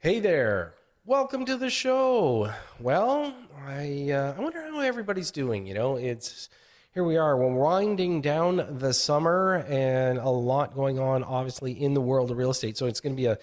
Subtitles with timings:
[0.00, 0.74] Hey there.
[1.04, 2.52] Welcome to the show.
[2.78, 3.34] Well,
[3.66, 5.66] I uh, I wonder how everybody's doing.
[5.66, 6.48] You know, it's
[6.94, 7.36] here we are.
[7.36, 12.36] We're winding down the summer and a lot going on, obviously, in the world of
[12.36, 12.78] real estate.
[12.78, 13.38] So it's going to be a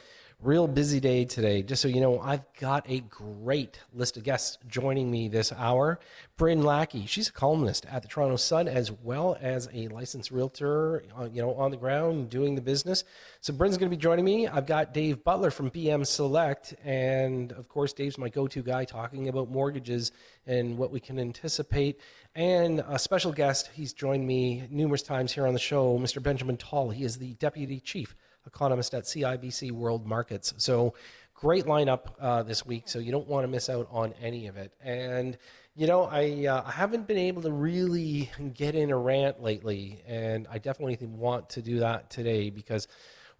[0.46, 1.64] real busy day today.
[1.64, 6.00] Just so you know, I've got a great list of guests joining me this hour.
[6.38, 11.04] Bryn Lackey, she's a columnist at the Toronto Sun as well as a licensed realtor,
[11.18, 13.04] uh, you know, on the ground doing the business.
[13.42, 14.48] So Bryn's going to be joining me.
[14.48, 19.28] I've got Dave Butler from BM Select, and of course, Dave's my go-to guy talking
[19.28, 20.12] about mortgages
[20.46, 22.00] and what we can anticipate.
[22.36, 26.22] And a special guest, he's joined me numerous times here on the show, Mr.
[26.22, 26.92] Benjamin Tal.
[26.92, 30.54] He is the deputy chief economist at CIBC World Markets.
[30.58, 30.94] So
[31.34, 32.88] great lineup uh, this week.
[32.88, 34.74] So you don't want to miss out on any of it.
[34.82, 35.38] And
[35.76, 40.02] you know, I uh, I haven't been able to really get in a rant lately,
[40.08, 42.88] and I definitely want to do that today because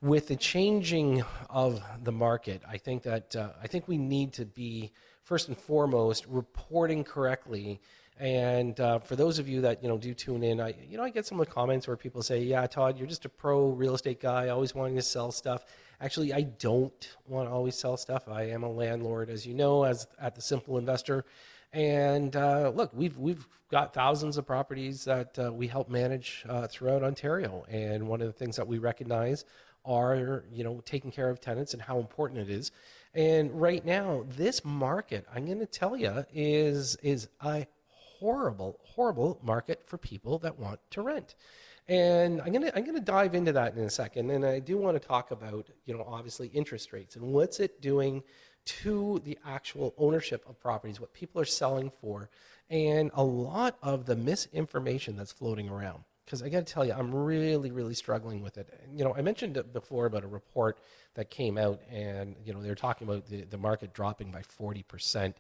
[0.02, 4.46] with the changing of the market, I think that uh, I think we need to
[4.46, 4.92] be
[5.24, 7.80] first and foremost reporting correctly
[8.18, 11.04] and uh, for those of you that you know do tune in, I you know
[11.04, 13.70] I get some of the comments where people say, "Yeah, Todd, you're just a pro
[13.70, 15.66] real estate guy, always wanting to sell stuff."
[16.00, 18.28] Actually, I don't want to always sell stuff.
[18.28, 21.26] I am a landlord, as you know, as at the Simple Investor.
[21.74, 26.68] And uh, look, we've we've got thousands of properties that uh, we help manage uh,
[26.68, 27.66] throughout Ontario.
[27.70, 29.44] And one of the things that we recognize
[29.84, 32.72] are you know taking care of tenants and how important it is.
[33.14, 37.66] And right now, this market, I'm going to tell you, is is a
[38.20, 41.36] horrible, horrible market for people that want to rent.
[41.88, 44.32] And I'm gonna I'm gonna dive into that in a second.
[44.32, 47.82] And I do want to talk about, you know, obviously interest rates and what's it
[47.82, 48.24] doing
[48.66, 52.30] to the actual ownership of properties, what people are selling for,
[52.70, 56.04] and a lot of the misinformation that's floating around.
[56.26, 58.68] Because I got to tell you, I'm really, really struggling with it.
[58.96, 60.80] You know, I mentioned it before about a report
[61.14, 64.42] that came out, and you know they were talking about the, the market dropping by
[64.42, 65.38] 40 percent.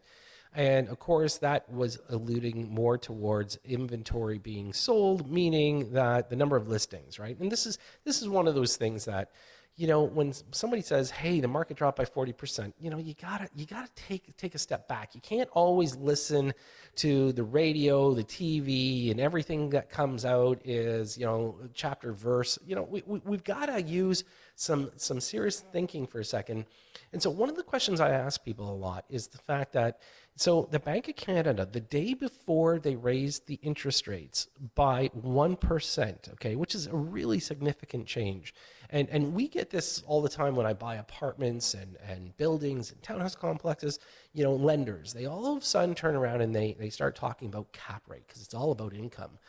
[0.56, 6.56] And of course, that was alluding more towards inventory being sold, meaning that the number
[6.56, 7.38] of listings, right?
[7.38, 9.32] And this is this is one of those things that,
[9.76, 13.14] you know, when somebody says, "Hey, the market dropped by forty percent," you know, you
[13.22, 15.14] gotta you gotta take take a step back.
[15.14, 16.54] You can't always listen
[16.96, 22.58] to the radio, the TV, and everything that comes out is you know chapter verse.
[22.66, 24.24] You know, we, we we've got to use
[24.56, 26.66] some some serious thinking for a second.
[27.12, 30.00] And so, one of the questions I ask people a lot is the fact that
[30.38, 36.34] so the Bank of Canada, the day before they raised the interest rates by 1%,
[36.34, 38.54] okay, which is a really significant change.
[38.90, 42.92] And, and we get this all the time when I buy apartments and, and buildings
[42.92, 44.00] and townhouse complexes,
[44.34, 47.48] you know, lenders, they all of a sudden turn around and they, they start talking
[47.48, 49.40] about cap rate because it's all about income.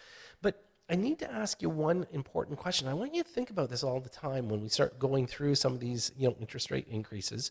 [0.88, 2.86] I need to ask you one important question.
[2.86, 5.56] I want you to think about this all the time when we start going through
[5.56, 7.50] some of these, you know, interest rate increases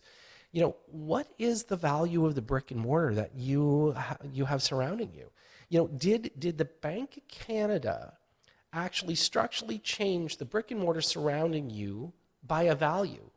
[0.52, 4.46] you know, what is the value of the brick and mortar that you ha- you
[4.46, 5.30] have surrounding you?
[5.68, 8.14] You know, did did the Bank of Canada
[8.72, 13.30] actually structurally change the brick and mortar surrounding you by a value?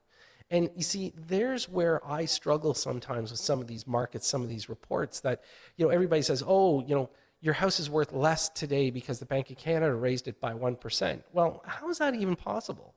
[0.51, 4.49] And you see, there's where I struggle sometimes with some of these markets, some of
[4.49, 5.43] these reports that,
[5.75, 7.09] you know, everybody says, oh, you know,
[7.41, 11.23] your house is worth less today because the Bank of Canada raised it by 1%.
[11.31, 12.95] Well, how is that even possible?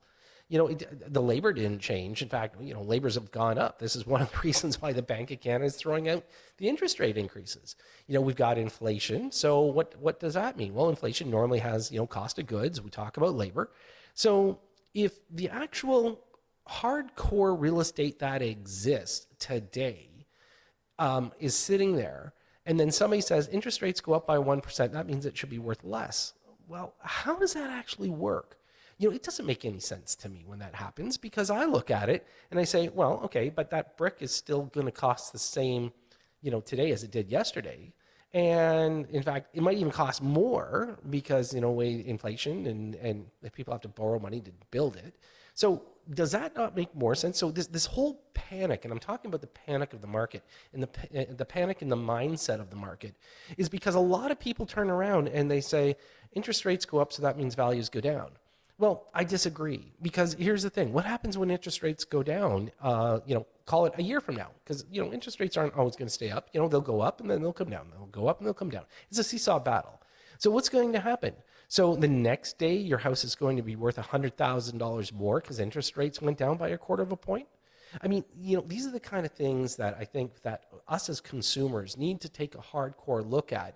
[0.49, 2.21] you know, it, the labor didn't change.
[2.21, 3.79] In fact, you know, labors have gone up.
[3.79, 6.25] This is one of the reasons why the Bank of Canada is throwing out
[6.57, 7.75] the interest rate increases.
[8.07, 9.31] You know, we've got inflation.
[9.31, 10.73] So what what does that mean?
[10.73, 12.81] Well, inflation normally has you know cost of goods.
[12.81, 13.71] We talk about labor.
[14.13, 14.59] So
[14.93, 16.21] if the actual
[16.69, 20.27] hardcore real estate that exists today
[20.99, 22.33] um, is sitting there,
[22.65, 25.49] and then somebody says interest rates go up by one percent, that means it should
[25.49, 26.33] be worth less.
[26.67, 28.57] Well, how does that actually work?
[28.97, 31.91] You know, it doesn't make any sense to me when that happens because I look
[31.91, 35.33] at it and I say, well, okay, but that brick is still going to cost
[35.33, 35.91] the same,
[36.41, 37.91] you know, today as it did yesterday.
[38.33, 43.73] And in fact, it might even cost more because, you know, inflation and, and people
[43.73, 45.15] have to borrow money to build it.
[45.53, 47.37] So does that not make more sense?
[47.37, 50.83] So this, this whole panic, and I'm talking about the panic of the market and
[50.83, 53.15] the, eh, the panic in the mindset of the market,
[53.57, 55.95] is because a lot of people turn around and they say
[56.33, 58.31] interest rates go up, so that means values go down.
[58.79, 62.71] Well, I disagree because here's the thing: what happens when interest rates go down?
[62.81, 65.75] Uh, you know, call it a year from now, because you know interest rates aren't
[65.75, 66.49] always going to stay up.
[66.53, 67.87] You know, they'll go up and then they'll come down.
[67.91, 68.83] They'll go up and they'll come down.
[69.09, 70.01] It's a seesaw battle.
[70.39, 71.33] So what's going to happen?
[71.73, 75.39] So the next day, your house is going to be worth hundred thousand dollars more
[75.41, 77.47] because interest rates went down by a quarter of a point.
[77.99, 81.09] I mean, you know, these are the kind of things that I think that us
[81.09, 83.75] as consumers need to take a hardcore look at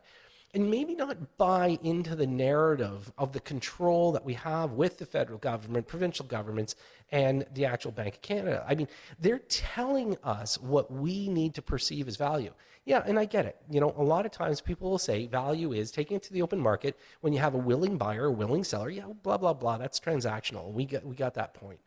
[0.58, 5.06] and maybe not buy into the narrative of the control that we have with the
[5.06, 6.74] federal government, provincial governments,
[7.12, 8.66] and the actual Bank of Canada.
[8.68, 8.88] I mean,
[9.20, 12.52] they're telling us what we need to perceive as value.
[12.86, 13.58] Yeah, and I get it.
[13.70, 16.42] You know, a lot of times people will say value is taking it to the
[16.42, 18.90] open market when you have a willing buyer, a willing seller.
[18.90, 19.78] Yeah, blah blah blah.
[19.78, 20.72] That's transactional.
[20.72, 21.80] We got we got that point.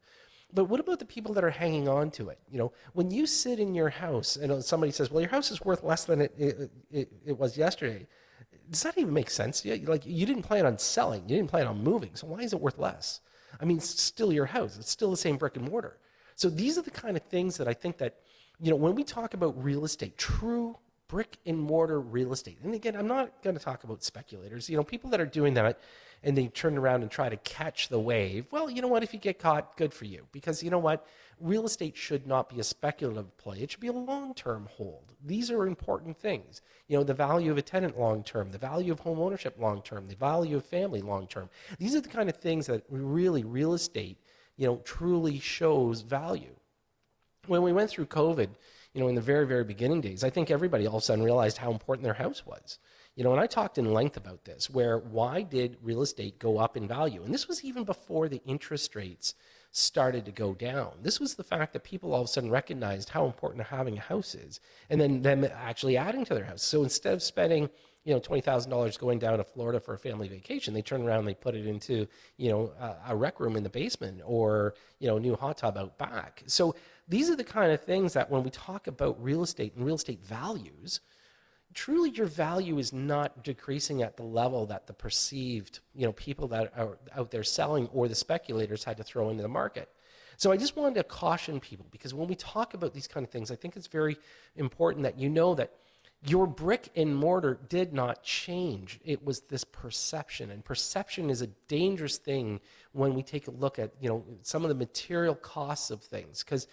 [0.52, 2.38] But what about the people that are hanging on to it?
[2.50, 5.50] You know, when you sit in your house and uh, somebody says, "Well, your house
[5.50, 8.06] is worth less than it it, it, it was yesterday,"
[8.70, 9.64] does that even make sense?
[9.64, 12.52] Yeah, like you didn't plan on selling, you didn't plan on moving, so why is
[12.52, 13.20] it worth less?
[13.60, 14.78] I mean, it's still your house.
[14.78, 15.98] It's still the same brick and mortar.
[16.36, 18.20] So these are the kind of things that I think that,
[18.60, 22.58] you know, when we talk about real estate, true brick and mortar real estate.
[22.62, 24.70] And again, I'm not going to talk about speculators.
[24.70, 25.80] You know, people that are doing that
[26.22, 28.46] and they turn around and try to catch the wave.
[28.50, 29.02] Well, you know what?
[29.02, 30.26] If you get caught, good for you.
[30.32, 31.06] Because you know what?
[31.40, 33.60] Real estate should not be a speculative play.
[33.60, 35.14] It should be a long term hold.
[35.24, 36.60] These are important things.
[36.88, 39.80] You know, the value of a tenant long term, the value of home ownership long
[39.80, 41.48] term, the value of family long term.
[41.78, 44.18] These are the kind of things that really real estate,
[44.56, 46.54] you know, truly shows value.
[47.46, 48.50] When we went through COVID,
[48.92, 51.24] you know, in the very, very beginning days, I think everybody all of a sudden
[51.24, 52.78] realized how important their house was.
[53.16, 56.58] You know, and I talked in length about this, where why did real estate go
[56.58, 57.22] up in value?
[57.22, 59.34] And this was even before the interest rates
[59.72, 60.92] started to go down.
[61.02, 64.00] This was the fact that people all of a sudden recognized how important having a
[64.00, 66.62] house is, and then them actually adding to their house.
[66.62, 67.68] So instead of spending,
[68.04, 71.02] you know, twenty thousand dollars going down to Florida for a family vacation, they turn
[71.02, 74.22] around and they put it into, you know, a, a rec room in the basement
[74.24, 76.42] or you know, a new hot tub out back.
[76.46, 76.74] So
[77.08, 79.96] these are the kind of things that when we talk about real estate and real
[79.96, 81.00] estate values,
[81.74, 86.48] truly your value is not decreasing at the level that the perceived you know people
[86.48, 89.88] that are out there selling or the speculators had to throw into the market.
[90.36, 93.30] So i just wanted to caution people because when we talk about these kind of
[93.30, 94.16] things i think it's very
[94.56, 95.72] important that you know that
[96.22, 99.00] your brick and mortar did not change.
[99.04, 102.60] It was this perception and perception is a dangerous thing
[102.92, 106.44] when we take a look at you know some of the material costs of things
[106.44, 106.66] because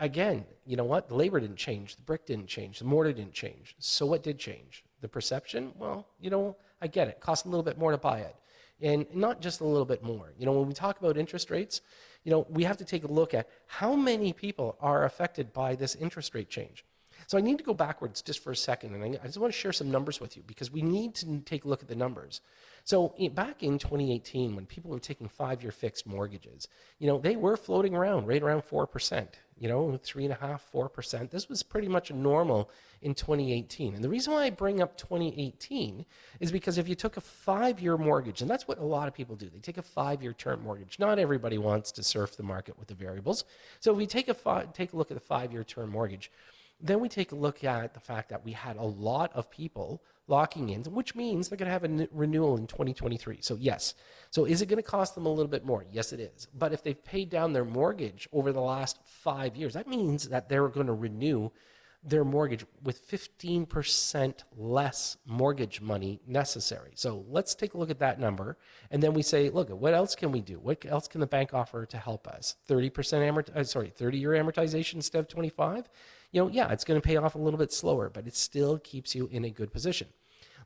[0.00, 1.08] again, you know what?
[1.08, 3.74] The labor didn't change, the brick didn't change, the mortar didn't change.
[3.78, 4.84] So what did change?
[5.00, 5.72] The perception?
[5.76, 7.20] Well, you know, I get it.
[7.20, 8.36] costs a little bit more to buy it.
[8.80, 10.32] And not just a little bit more.
[10.38, 11.80] You know, when we talk about interest rates,
[12.24, 15.76] you know, we have to take a look at how many people are affected by
[15.76, 16.84] this interest rate change.
[17.26, 19.58] So I need to go backwards just for a second, and I just want to
[19.58, 22.40] share some numbers with you because we need to take a look at the numbers.
[22.84, 26.68] So back in 2018, when people were taking five-year fixed mortgages,
[27.00, 29.40] you know, they were floating around right around four percent.
[29.58, 31.30] You know, three and a half, four percent.
[31.32, 32.70] This was pretty much normal
[33.02, 33.94] in 2018.
[33.94, 36.04] And the reason why I bring up 2018
[36.38, 39.34] is because if you took a five-year mortgage, and that's what a lot of people
[39.34, 40.98] do, they take a five-year term mortgage.
[41.00, 43.44] Not everybody wants to surf the market with the variables.
[43.80, 46.30] So if we take a fi- take a look at the five-year term mortgage,
[46.80, 50.02] then we take a look at the fact that we had a lot of people
[50.28, 53.38] locking in, which means they're going to have a renewal in 2023.
[53.40, 53.94] So, yes.
[54.30, 55.84] So, is it going to cost them a little bit more?
[55.90, 56.48] Yes, it is.
[56.52, 60.48] But if they've paid down their mortgage over the last five years, that means that
[60.48, 61.50] they're going to renew
[62.06, 66.92] their mortgage with 15% less mortgage money necessary.
[66.94, 68.56] So let's take a look at that number.
[68.90, 70.58] And then we say, look, what else can we do?
[70.58, 72.56] What else can the bank offer to help us?
[72.68, 75.88] 30% amort- uh, sorry, 30 year amortization instead of 25?
[76.32, 78.78] You know, yeah, it's going to pay off a little bit slower, but it still
[78.78, 80.08] keeps you in a good position.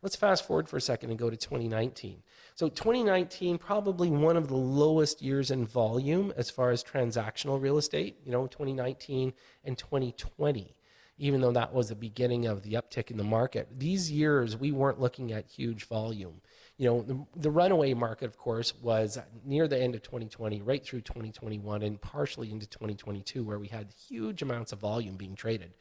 [0.02, 2.22] Let's fast forward for a second and go to 2019.
[2.54, 7.76] So 2019 probably one of the lowest years in volume as far as transactional real
[7.76, 9.34] estate, you know, 2019
[9.64, 10.74] and 2020
[11.20, 13.68] even though that was the beginning of the uptick in the market.
[13.78, 16.40] These years, we weren't looking at huge volume.
[16.80, 20.82] You know, the, the, runaway market, of course, was near the end of 2020, right
[20.82, 25.74] through 2021, and partially into 2022, where we had huge amounts of volume being traded.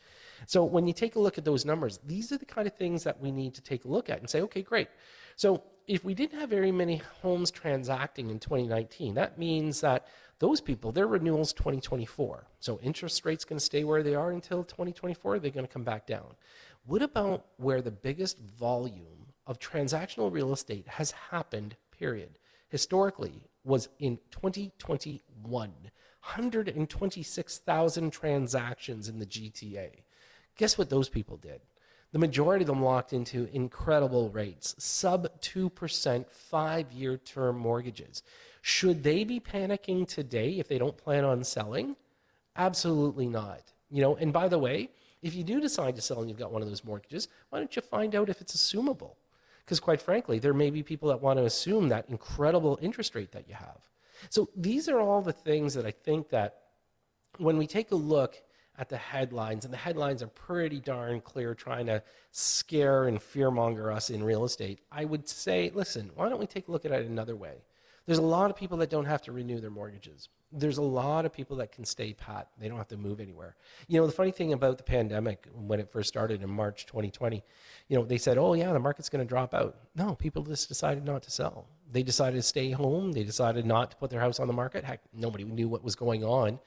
[0.46, 3.06] So when you take a look at those numbers, these are the kind of things
[3.06, 4.89] that we need to take a look at and say, okay, great.
[5.38, 10.06] So if we didn't have very many homes transacting in 2019, that means that
[10.39, 12.46] those people, their renewals 2024.
[12.60, 15.39] So interest rates going to stay where they are until 2024.
[15.39, 16.36] They're going to come back down.
[16.86, 19.18] What about where the biggest volume
[19.50, 21.75] of transactional real estate has happened?
[21.91, 22.38] Period.
[22.70, 25.74] Historically, was in 2021.
[26.22, 29.89] 126,000 transactions in the GTA.
[30.56, 31.62] Guess what those people did?
[32.12, 38.22] The majority of them locked into incredible rates, sub 2% five year term mortgages.
[38.62, 41.96] Should they be panicking today if they don't plan on selling?
[42.56, 43.74] Absolutely not.
[43.89, 44.89] You know, and by the way,
[45.22, 47.75] if you do decide to sell and you've got one of those mortgages, why don't
[47.75, 49.15] you find out if it's assumable?
[49.69, 53.33] Because quite frankly, there may be people that want to assume that incredible interest rate
[53.33, 53.77] that you have.
[54.31, 56.61] So these are all the things that I think that
[57.38, 58.41] when we take a look
[58.79, 63.93] at the headlines, and the headlines are pretty darn clear, trying to scare and fearmonger
[63.93, 66.91] us in real estate, I would say, listen, why don't we take a look at
[66.91, 67.57] it another way?
[68.10, 70.30] There's a lot of people that don't have to renew their mortgages.
[70.51, 72.48] There's a lot of people that can stay pat.
[72.58, 73.56] They don't have to move anywhere.
[73.88, 77.44] You know, the funny thing about the pandemic, when it first started in March 2020,
[77.88, 79.78] you know, they said, oh, yeah, the market's going to drop out.
[79.94, 81.68] No, people just decided not to sell.
[81.92, 83.12] They decided to stay home.
[83.12, 84.84] They decided not to put their house on the market.
[84.84, 86.60] Heck, nobody knew what was going on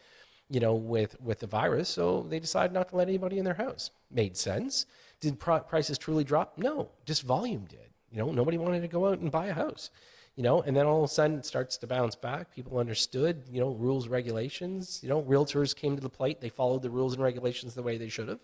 [0.48, 1.88] you know, with, with the virus.
[1.88, 3.90] So they decided not to let anybody in their house.
[4.12, 4.86] Made sense.
[5.18, 6.56] Did prices truly drop?
[6.56, 7.88] No, just volume did.
[8.12, 9.90] You know, nobody wanted to go out and buy a house.
[10.36, 12.54] You know, and then all of a sudden it starts to bounce back.
[12.54, 15.00] People understood, you know, rules, regulations.
[15.02, 16.40] You know, realtors came to the plate.
[16.40, 18.40] They followed the rules and regulations the way they should have.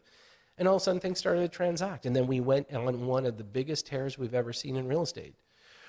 [0.58, 2.04] And all of a sudden things started to transact.
[2.04, 5.02] And then we went on one of the biggest tears we've ever seen in real
[5.02, 5.34] estate.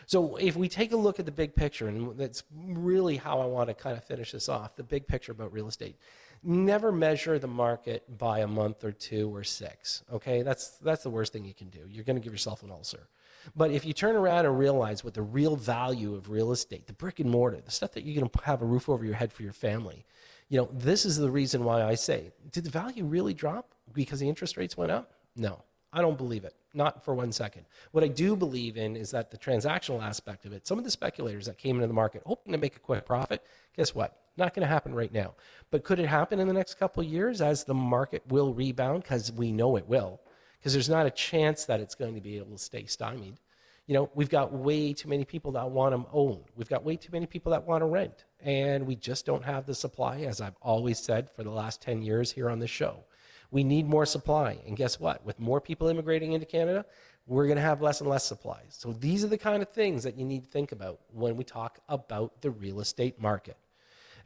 [0.06, 3.46] So if we take a look at the big picture, and that's really how I
[3.46, 5.98] want to kind of finish this off, the big picture about real estate.
[6.42, 10.04] Never measure the market by a month or two or six.
[10.12, 11.82] Okay, that's that's the worst thing you can do.
[11.88, 13.08] You're going to give yourself an ulcer.
[13.56, 16.94] But if you turn around and realize what the real value of real estate, the
[16.94, 19.34] brick and mortar, the stuff that you're going to have a roof over your head
[19.34, 20.06] for your family,
[20.50, 24.20] you know, this is the reason why I say, did the value really drop because
[24.20, 25.14] the interest rates went up?
[25.36, 25.64] No.
[25.92, 27.66] I don't believe it, not for one second.
[27.92, 30.92] What I do believe in is that the transactional aspect of it, some of the
[30.92, 33.44] speculators that came into the market hoping to make a quick profit,
[33.76, 34.16] guess what?
[34.38, 35.34] Not going to happen right now.
[35.72, 39.02] But could it happen in the next couple of years as the market will rebound?
[39.02, 40.22] Because we know it will,
[40.60, 43.40] because there's not a chance that it's going to be able to stay stymied.
[43.88, 46.44] You know, we've got way too many people that want to own.
[46.56, 48.26] We've got way too many people that want to rent.
[48.42, 52.04] And we just don't have the supply, as I've always said for the last 10
[52.04, 53.04] years here on this show.
[53.52, 54.60] We need more supply.
[54.68, 55.26] And guess what?
[55.26, 56.86] With more people immigrating into Canada,
[57.26, 58.62] we're going to have less and less supply.
[58.70, 61.44] So these are the kind of things that you need to think about when we
[61.44, 63.58] talk about the real estate market.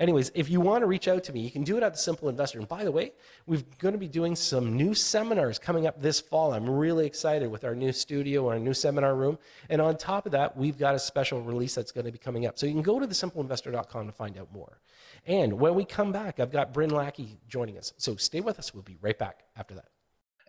[0.03, 1.97] Anyways, if you want to reach out to me, you can do it at the
[1.97, 2.59] Simple Investor.
[2.59, 3.13] And by the way,
[3.45, 6.51] we're going to be doing some new seminars coming up this fall.
[6.51, 9.39] I'm really excited with our new studio, our new seminar room.
[9.69, 12.45] And on top of that, we've got a special release that's going to be coming
[12.45, 12.59] up.
[12.59, 14.81] So you can go to thesimpleinvestor.com to find out more.
[15.25, 17.93] And when we come back, I've got Bryn Lackey joining us.
[17.95, 18.73] So stay with us.
[18.73, 19.87] We'll be right back after that.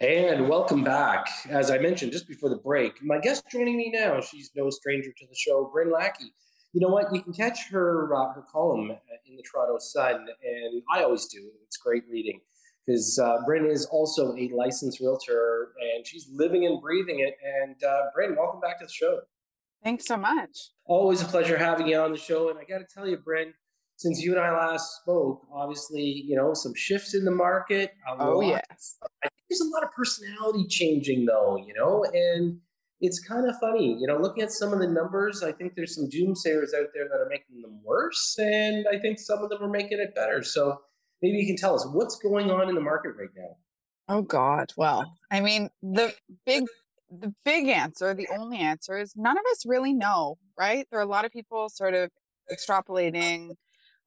[0.00, 1.28] And welcome back.
[1.48, 5.12] As I mentioned just before the break, my guest joining me now, she's no stranger
[5.16, 6.32] to the show, Bryn Lackey
[6.74, 7.14] you know what?
[7.14, 8.90] You can catch her uh, her column
[9.26, 11.50] in the Toronto Sun, and I always do.
[11.64, 12.40] It's great reading
[12.84, 17.36] because uh, Bryn is also a licensed realtor, and she's living and breathing it.
[17.62, 19.20] And uh, Bryn, welcome back to the show.
[19.84, 20.70] Thanks so much.
[20.84, 22.50] Always a pleasure having you on the show.
[22.50, 23.54] And I got to tell you, Bryn,
[23.96, 27.92] since you and I last spoke, obviously, you know, some shifts in the market.
[28.18, 28.96] oh, lot, yes.
[29.22, 32.58] I think there's a lot of personality changing, though, you know, and
[33.04, 35.94] it's kind of funny, you know, looking at some of the numbers, I think there's
[35.94, 39.62] some doomsayers out there that are making them worse, and I think some of them
[39.62, 40.42] are making it better.
[40.42, 40.80] So
[41.20, 43.56] maybe you can tell us what's going on in the market right now.
[44.08, 44.72] Oh God.
[44.76, 46.14] Well, I mean, the
[46.46, 46.64] big
[47.10, 50.86] the big answer, the only answer is none of us really know, right?
[50.90, 52.10] There are a lot of people sort of
[52.50, 53.50] extrapolating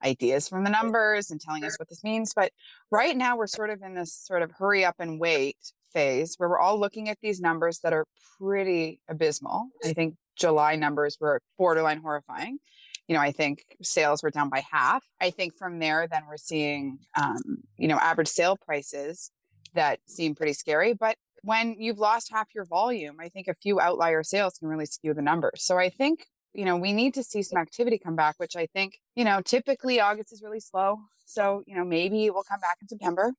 [0.03, 2.33] ideas from the numbers and telling us what this means.
[2.35, 2.51] But
[2.91, 5.57] right now, we're sort of in this sort of hurry up and wait
[5.93, 8.05] phase where we're all looking at these numbers that are
[8.39, 9.67] pretty abysmal.
[9.83, 12.59] I think July numbers were borderline horrifying.
[13.07, 15.03] You know, I think sales were down by half.
[15.21, 17.37] I think from there, then we're seeing, um,
[17.77, 19.31] you know, average sale prices
[19.75, 20.93] that seem pretty scary.
[20.93, 24.85] But when you've lost half your volume, I think a few outlier sales can really
[24.85, 25.63] skew the numbers.
[25.63, 28.67] So I think, you know, we need to see some activity come back, which I
[28.67, 30.97] think, you know, typically August is really slow.
[31.25, 33.33] So, you know, maybe it will come back in September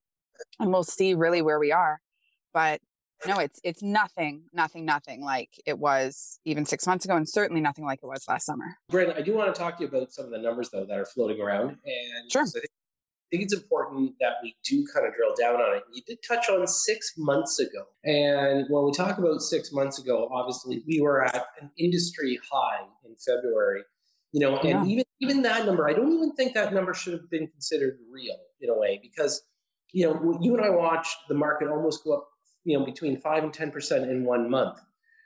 [0.59, 2.01] and we'll see really where we are
[2.59, 2.81] but
[3.25, 7.61] no it's it's nothing nothing nothing like it was even six months ago and certainly
[7.61, 10.13] nothing like it was last summer bryn i do want to talk to you about
[10.13, 12.45] some of the numbers though that are floating around and sure.
[12.45, 15.83] I think it's important that we do kind of drill down on it.
[15.93, 17.85] You did touch on six months ago.
[18.03, 22.87] And when we talk about six months ago, obviously we were at an industry high
[23.05, 23.83] in February.
[24.33, 24.93] You know, and yeah.
[24.93, 28.39] even even that number, I don't even think that number should have been considered real
[28.63, 29.43] in a way because
[29.93, 32.29] you know you and I watched the market almost go up
[32.69, 34.79] you know between five and ten percent in one month.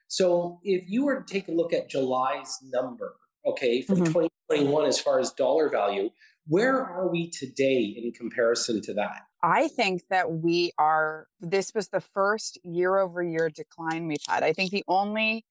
[0.06, 4.12] So if you were to take a look at July's number, okay, from mm-hmm.
[4.12, 6.10] 2021 as far as dollar value,
[6.46, 9.22] where are we today in comparison to that?
[9.42, 14.44] I think that we are, this was the first year over year decline we've had.
[14.44, 15.44] I think the only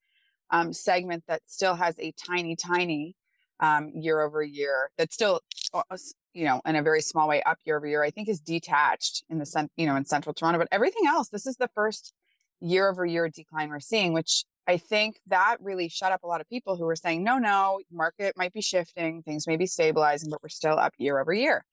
[0.50, 3.15] um, segment that still has a tiny, tiny
[3.62, 5.41] um, year over year that still
[5.74, 5.84] uh,
[6.34, 9.24] you know, in a very small way up year over year, I think is detached
[9.30, 10.60] in the cent, you know, in central Toronto.
[10.60, 12.13] But everything else, this is the first
[12.62, 16.41] year over year decline we're seeing, which I think that really shut up a lot
[16.41, 20.30] of people who were saying, no, no, market might be shifting, things may be stabilizing,
[20.30, 21.65] but we're still up year over year.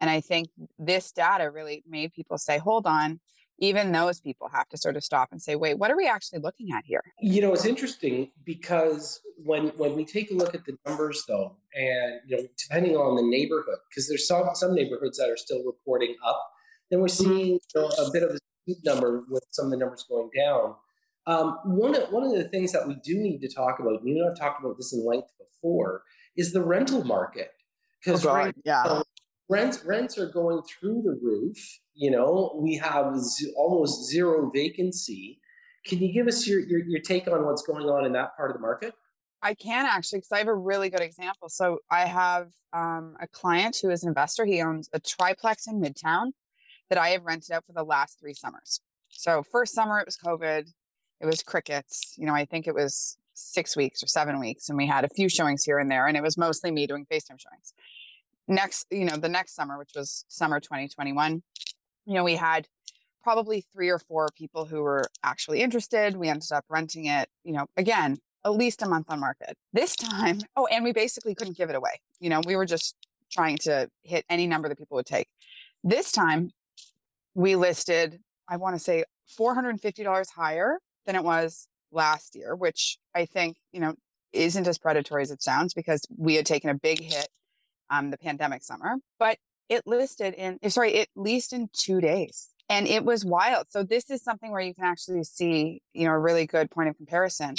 [0.00, 0.48] And I think
[0.78, 3.20] this data really made people say, hold on,
[3.58, 6.40] even those people have to sort of stop and say, wait, what are we actually
[6.40, 7.02] looking at here?
[7.20, 11.56] You know, it's interesting because when when we take a look at the numbers though,
[11.74, 15.62] and you know, depending on the neighborhood, because there's some some neighborhoods that are still
[15.64, 16.50] reporting up,
[16.90, 17.30] then we're mm-hmm.
[17.30, 18.38] seeing you know, a bit of a
[18.84, 20.74] number with some of the numbers going down.
[21.26, 24.08] Um, one of one of the things that we do need to talk about, and
[24.08, 26.02] you know, I've talked about this in length before,
[26.36, 27.52] is the rental market.
[28.04, 29.02] Because oh right, yeah.
[29.48, 35.40] rents rents are going through the roof you know, we have z- almost zero vacancy.
[35.86, 38.50] Can you give us your, your, your take on what's going on in that part
[38.50, 38.94] of the market?
[39.42, 41.50] I can actually, because I have a really good example.
[41.50, 44.46] So I have um, a client who is an investor.
[44.46, 46.32] He owns a triplex in Midtown
[46.88, 48.80] that I have rented out for the last three summers.
[49.10, 50.66] So first summer it was COVID,
[51.20, 52.14] it was crickets.
[52.16, 55.08] You know, I think it was six weeks or seven weeks, and we had a
[55.08, 57.74] few showings here and there, and it was mostly me doing FaceTime showings.
[58.48, 61.42] Next, you know, the next summer, which was summer 2021,
[62.06, 62.66] you know, we had
[63.22, 66.16] probably three or four people who were actually interested.
[66.16, 69.56] We ended up renting it, you know, again, at least a month on market.
[69.72, 72.00] This time, oh, and we basically couldn't give it away.
[72.20, 72.94] You know, we were just
[73.32, 75.28] trying to hit any number that people would take.
[75.82, 76.50] This time,
[77.34, 79.04] we listed, I want to say
[79.38, 83.94] $450 higher than it was last year, which I think, you know,
[84.32, 87.28] isn't as predatory as it sounds because we had taken a big hit
[87.90, 88.96] um, the pandemic summer.
[89.18, 93.66] But it listed in eh, sorry it leased in two days and it was wild.
[93.70, 96.88] So this is something where you can actually see you know a really good point
[96.88, 97.56] of comparison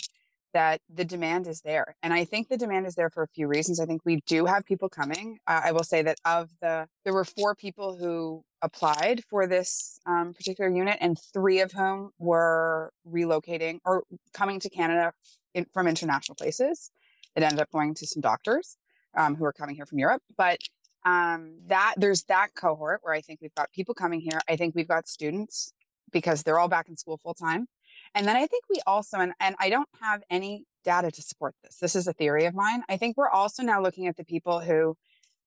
[0.53, 3.47] that the demand is there and i think the demand is there for a few
[3.47, 3.79] reasons.
[3.79, 5.39] I think we do have people coming.
[5.47, 9.99] Uh, i will say that of the there were four people who applied for this
[10.05, 15.13] um, particular unit and three of whom were relocating or coming to canada
[15.53, 16.89] in, from international places.
[17.35, 18.77] It ended up going to some doctors
[19.15, 20.59] um, who are coming here from europe but
[21.05, 24.41] um, that there's that cohort where I think we've got people coming here.
[24.49, 25.71] I think we've got students
[26.11, 27.67] because they're all back in school full time.
[28.13, 31.55] And then I think we also, and, and I don't have any data to support
[31.63, 31.77] this.
[31.77, 32.83] This is a theory of mine.
[32.89, 34.95] I think we're also now looking at the people who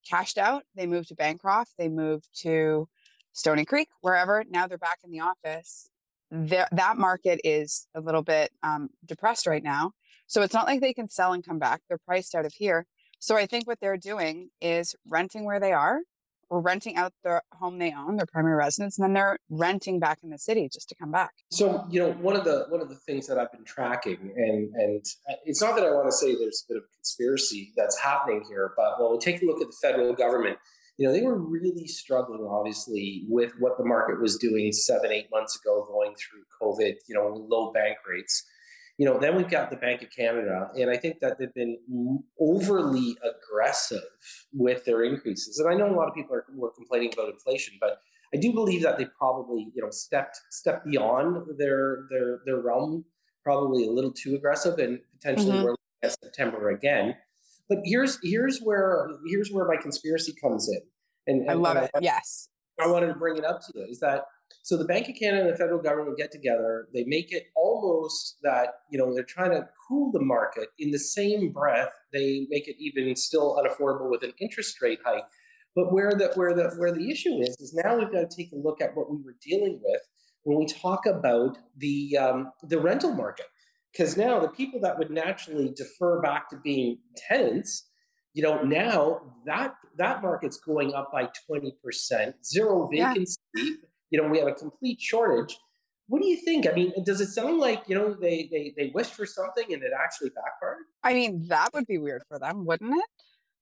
[0.08, 2.88] cashed out, they moved to Bancroft, they moved to
[3.32, 4.44] Stoney Creek, wherever.
[4.48, 5.90] Now they're back in the office.
[6.30, 9.92] The, that market is a little bit um, depressed right now.
[10.26, 11.80] So it's not like they can sell and come back.
[11.88, 12.86] They're priced out of here.
[13.18, 16.00] So I think what they're doing is renting where they are
[16.50, 20.18] or renting out the home they own, their primary residence, and then they're renting back
[20.22, 21.32] in the city just to come back.
[21.50, 24.74] So, you know, one of the one of the things that I've been tracking, and
[24.74, 27.98] and uh, it's not that I want to say there's a bit of conspiracy that's
[27.98, 30.58] happening here, but when we take a look at the federal government,
[30.96, 35.28] you know, they were really struggling, obviously, with what the market was doing seven, eight
[35.30, 38.44] months ago, going through COVID, you know, low bank rates
[38.98, 41.78] you know, then we've got the Bank of Canada, and I think that they've been
[42.40, 44.02] overly aggressive
[44.52, 45.60] with their increases.
[45.60, 48.00] And I know a lot of people are were complaining about inflation, but
[48.34, 53.04] I do believe that they probably, you know, stepped stepped beyond their their their realm,
[53.44, 55.62] probably a little too aggressive, and potentially mm-hmm.
[55.62, 57.14] we're looking at September again.
[57.68, 60.80] But here's here's where here's where my conspiracy comes in,
[61.28, 61.90] and, and I love it.
[61.94, 62.48] I, yes,
[62.80, 64.24] I wanted to bring it up to you is that
[64.62, 66.88] so the Bank of Canada and the federal government get together.
[66.92, 70.68] They make it almost that you know they're trying to cool the market.
[70.78, 75.24] In the same breath, they make it even still unaffordable with an interest rate hike.
[75.74, 78.52] But where the where the where the issue is is now we've got to take
[78.52, 80.02] a look at what we were dealing with
[80.42, 83.46] when we talk about the um, the rental market.
[83.92, 87.87] Because now the people that would naturally defer back to being tenants
[88.38, 93.74] you know now that that market's going up by 20% zero vacancy yeah
[94.10, 95.58] you know, we have a complete shortage.
[96.06, 96.66] What do you think?
[96.66, 99.82] I mean, does it sound like, you know, they they they wished for something and
[99.82, 100.84] it actually backfired?
[101.02, 103.04] I mean, that would be weird for them, wouldn't it?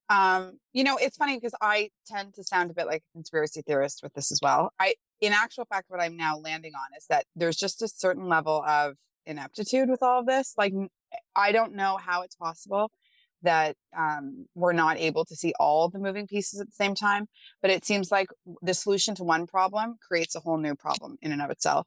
[0.09, 3.63] Um, you know, it's funny because I tend to sound a bit like a conspiracy
[3.67, 4.73] theorist with this as well.
[4.79, 8.29] I in actual fact what I'm now landing on is that there's just a certain
[8.29, 8.95] level of
[9.27, 10.55] ineptitude with all of this.
[10.57, 10.73] Like
[11.35, 12.93] I don't know how it's possible
[13.47, 17.29] that um, we're not able to see all the moving pieces at the same time.
[17.63, 18.29] But it seems like
[18.63, 21.87] the solution to one problem creates a whole new problem in and of itself.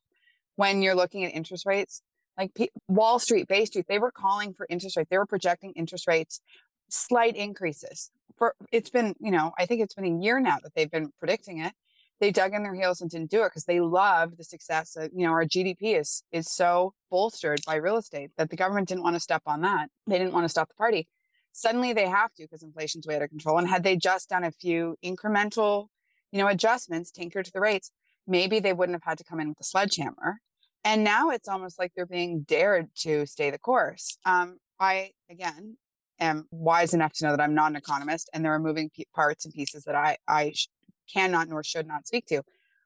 [0.56, 2.02] When you're looking at interest rates,
[2.38, 5.10] like P- Wall Street, Bay Street, they were calling for interest rates.
[5.10, 6.42] They were projecting interest rates,
[6.90, 8.12] slight increases.
[8.38, 11.12] For it's been, you know, I think it's been a year now that they've been
[11.20, 11.74] predicting it.
[12.20, 14.96] They dug in their heels and didn't do it because they love the success.
[14.96, 18.90] Of, you know, our GDP is is so bolstered by real estate that the government
[18.90, 19.90] didn't want to step on that.
[20.08, 21.08] They didn't want to stop the party.
[21.52, 23.58] Suddenly they have to because inflation's way out of control.
[23.58, 25.88] And had they just done a few incremental,
[26.32, 27.92] you know, adjustments, tinkered to the rates,
[28.28, 30.40] maybe they wouldn't have had to come in with a sledgehammer.
[30.84, 34.18] And now it's almost like they're being dared to stay the course.
[34.26, 35.78] Um, I, again,
[36.20, 39.08] am wise enough to know that I'm not an economist and there are moving p-
[39.14, 40.68] parts and pieces that I, I sh-
[41.12, 42.44] cannot nor should not speak to.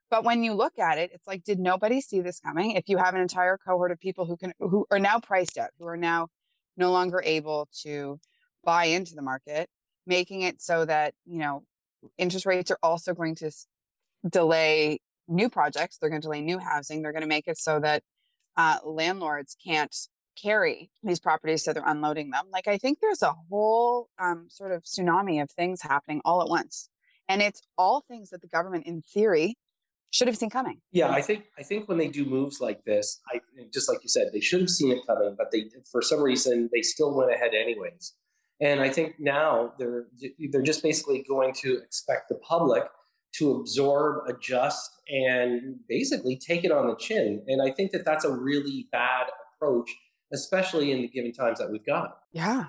[0.09, 2.71] But when you look at it, it's like, did nobody see this coming?
[2.71, 5.71] If you have an entire cohort of people who can who are now priced out,
[5.79, 6.27] who are now
[6.77, 8.19] no longer able to
[8.63, 9.69] buy into the market,
[10.05, 11.63] making it so that, you know,
[12.17, 13.51] interest rates are also going to
[14.29, 15.97] delay new projects.
[15.97, 17.01] They're going to delay new housing.
[17.01, 18.03] They're going to make it so that
[18.57, 19.95] uh, landlords can't
[20.41, 22.45] carry these properties, so they're unloading them.
[22.51, 26.49] Like I think there's a whole um, sort of tsunami of things happening all at
[26.49, 26.89] once,
[27.27, 29.57] and it's all things that the government, in theory,
[30.11, 30.79] should have seen coming.
[30.91, 33.41] Yeah, I think I think when they do moves like this, I
[33.73, 36.69] just like you said, they should have seen it coming, but they for some reason
[36.73, 38.13] they still went ahead anyways.
[38.61, 40.05] And I think now they're
[40.51, 42.83] they're just basically going to expect the public
[43.33, 47.43] to absorb, adjust, and basically take it on the chin.
[47.47, 49.89] And I think that that's a really bad approach,
[50.31, 52.17] especially in the given times that we've got.
[52.31, 52.65] Yeah.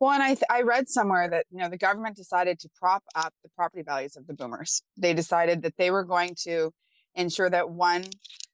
[0.00, 3.02] Well, and I, th- I read somewhere that you know the government decided to prop
[3.14, 4.82] up the property values of the boomers.
[4.96, 6.72] They decided that they were going to
[7.14, 8.04] ensure that one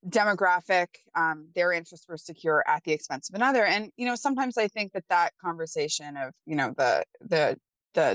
[0.08, 3.64] demographic um, their interests were secure at the expense of another.
[3.64, 7.58] And you know sometimes I think that that conversation of you know the the
[7.94, 8.14] the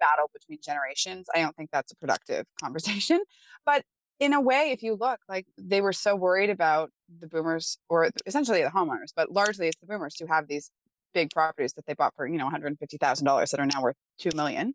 [0.00, 1.26] battle between generations.
[1.34, 3.22] I don't think that's a productive conversation.
[3.64, 3.84] But
[4.20, 8.10] in a way, if you look, like they were so worried about the boomers or
[8.26, 10.70] essentially the homeowners, but largely it's the boomers who have these
[11.12, 14.74] big properties that they bought for, you know, $150,000 that are now worth 2 million.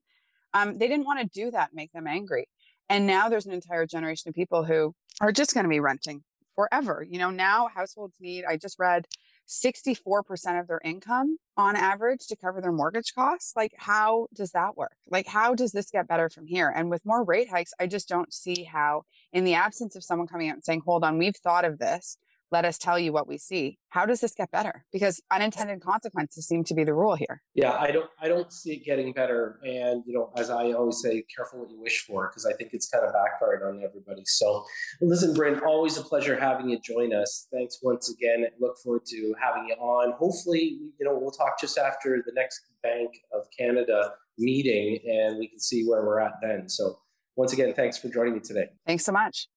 [0.53, 2.47] Um, they didn't want to do that, make them angry.
[2.89, 6.23] And now there's an entire generation of people who are just going to be renting
[6.59, 7.05] forever.
[7.07, 9.05] You know, now households need, I just read
[9.47, 13.53] 64% of their income on average to cover their mortgage costs.
[13.55, 14.97] Like, how does that work?
[15.09, 16.67] Like, how does this get better from here?
[16.75, 20.27] And with more rate hikes, I just don't see how, in the absence of someone
[20.27, 22.17] coming out and saying, hold on, we've thought of this,
[22.51, 23.77] let us tell you what we see.
[23.89, 24.85] How does this get better?
[24.91, 27.41] Because unintended consequences seem to be the rule here.
[27.53, 31.01] Yeah i don't i don't see it getting better and you know as i always
[31.01, 34.23] say careful what you wish for because i think it's kind of backfired on everybody.
[34.25, 34.65] So
[35.01, 37.47] listen bryn always a pleasure having you join us.
[37.51, 38.45] Thanks once again.
[38.59, 40.13] Look forward to having you on.
[40.13, 45.47] Hopefully you know we'll talk just after the next bank of canada meeting and we
[45.47, 46.69] can see where we're at then.
[46.69, 46.99] So
[47.35, 48.67] once again thanks for joining me today.
[48.85, 49.47] Thanks so much.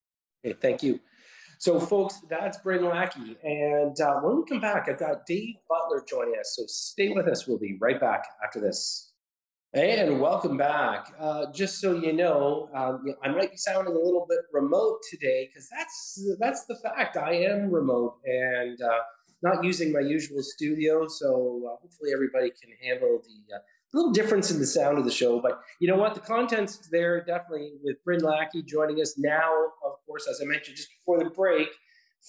[0.44, 1.00] Okay thank you
[1.62, 3.36] so, folks, that's Bryn Lackey.
[3.44, 6.56] And uh, when we come back, I've got Dave Butler joining us.
[6.56, 7.46] So, stay with us.
[7.46, 9.12] We'll be right back after this.
[9.72, 11.14] And welcome back.
[11.20, 15.48] Uh, just so you know, um, I might be sounding a little bit remote today
[15.48, 17.16] because that's that's the fact.
[17.16, 18.98] I am remote and uh,
[19.44, 21.06] not using my usual studio.
[21.06, 23.60] So uh, hopefully everybody can handle the uh,
[23.92, 26.14] a little difference in the sound of the show, but you know what?
[26.14, 29.52] The content's there definitely with Bryn Lackey joining us now,
[29.84, 31.68] of course, as I mentioned just before the break,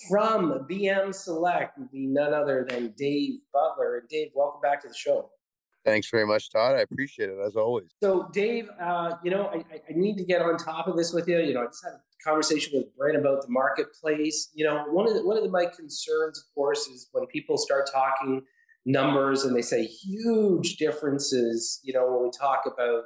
[0.09, 3.97] from BM Select would be none other than Dave Butler.
[3.97, 5.29] And Dave, welcome back to the show.
[5.85, 6.75] Thanks very much, Todd.
[6.75, 7.87] I appreciate it as always.
[8.01, 11.27] So, Dave, uh, you know, I, I, need to get on top of this with
[11.27, 11.39] you.
[11.39, 14.49] You know, I just had a conversation with Bryn about the marketplace.
[14.53, 17.57] You know, one of the, one of the, my concerns, of course, is when people
[17.57, 18.43] start talking
[18.85, 23.03] numbers and they say huge differences you know when we talk about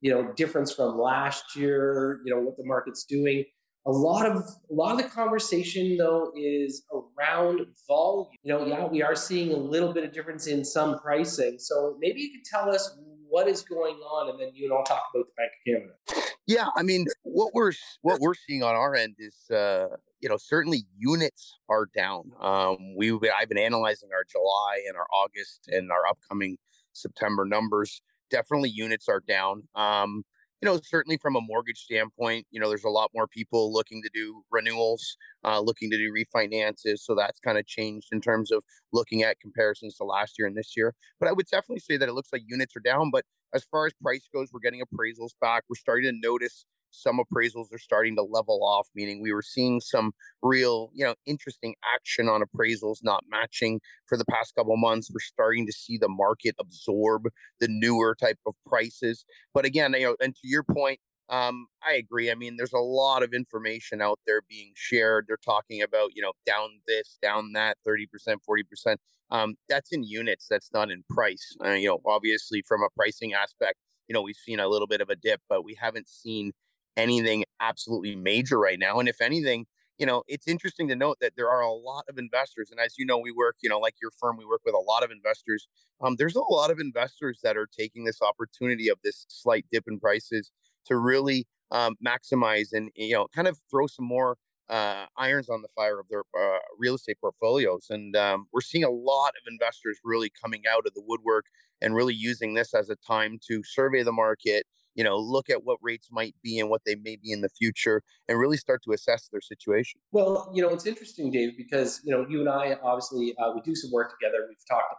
[0.00, 3.44] you know difference from last year you know what the market's doing.
[3.86, 8.26] A lot of a lot of the conversation though is around volume.
[8.42, 11.58] You know yeah we are seeing a little bit of difference in some pricing.
[11.58, 12.96] So maybe you could tell us
[13.28, 16.32] what is going on and then you and i'll talk about the bank of canada.
[16.46, 19.86] Yeah i mean what we're what we're seeing on our end is uh
[20.20, 22.32] you know, certainly units are down.
[22.40, 26.58] Um, we I've been analyzing our July and our August and our upcoming
[26.92, 28.02] September numbers.
[28.30, 29.64] Definitely, units are down.
[29.74, 30.24] Um,
[30.60, 34.02] you know, certainly from a mortgage standpoint, you know, there's a lot more people looking
[34.02, 36.98] to do renewals, uh, looking to do refinances.
[36.98, 40.56] So that's kind of changed in terms of looking at comparisons to last year and
[40.56, 40.94] this year.
[41.18, 43.10] But I would definitely say that it looks like units are down.
[43.10, 45.64] But as far as price goes, we're getting appraisals back.
[45.68, 49.80] We're starting to notice some appraisals are starting to level off, meaning we were seeing
[49.80, 55.10] some real, you know, interesting action on appraisals not matching for the past couple months.
[55.12, 57.28] We're starting to see the market absorb
[57.60, 59.24] the newer type of prices.
[59.54, 61.00] But again, you know, and to your point,
[61.30, 62.30] um, I agree.
[62.30, 65.26] I mean, there's a lot of information out there being shared.
[65.28, 68.06] They're talking about, you know, down this, down that, 30%,
[68.48, 68.96] 40%.
[69.30, 70.46] Um, that's in units.
[70.50, 71.56] That's not in price.
[71.64, 75.00] Uh, you know, obviously from a pricing aspect, you know, we've seen a little bit
[75.00, 76.50] of a dip, but we haven't seen
[76.96, 78.98] anything absolutely major right now.
[78.98, 79.66] And if anything,
[79.98, 82.70] you know, it's interesting to note that there are a lot of investors.
[82.70, 84.78] And as you know, we work, you know, like your firm, we work with a
[84.78, 85.68] lot of investors.
[86.00, 89.84] Um, there's a lot of investors that are taking this opportunity of this slight dip
[89.86, 90.52] in prices
[90.86, 94.38] to really um, maximize and, you know, kind of throw some more
[94.70, 97.86] uh, irons on the fire of their uh, real estate portfolios.
[97.90, 101.46] And um, we're seeing a lot of investors really coming out of the woodwork
[101.82, 105.64] and really using this as a time to survey the market, you know, look at
[105.64, 108.82] what rates might be and what they may be in the future and really start
[108.84, 110.00] to assess their situation.
[110.12, 113.60] Well, you know, it's interesting, Dave, because, you know, you and I obviously, uh, we
[113.62, 114.46] do some work together.
[114.48, 114.94] We've talked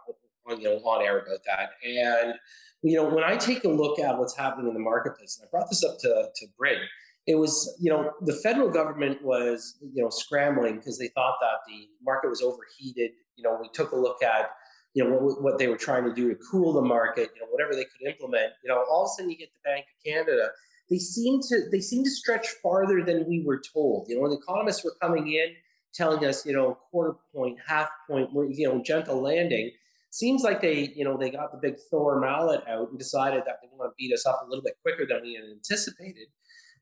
[0.48, 1.70] on, you know, on air about that.
[1.86, 2.34] And,
[2.82, 5.50] you know, when I take a look at what's happening in the marketplace, and I
[5.50, 6.80] brought this up to, to Bryn,
[7.26, 11.58] it was, you know, the federal government was, you know, scrambling because they thought that
[11.68, 13.12] the market was overheated.
[13.36, 14.50] You know, we took a look at,
[14.94, 17.48] you know, what, what they were trying to do to cool the market, you know,
[17.50, 18.52] whatever they could implement.
[18.62, 20.50] You know, all of a sudden you get the Bank of Canada.
[20.90, 24.06] They seem to they seem to stretch farther than we were told.
[24.08, 25.54] You know, when economists were coming in
[25.94, 29.70] telling us, you know, quarter point, half point, you know, gentle landing.
[30.10, 33.58] Seems like they, you know, they got the big Thor mallet out and decided that
[33.62, 36.28] they want to beat us up a little bit quicker than we had anticipated.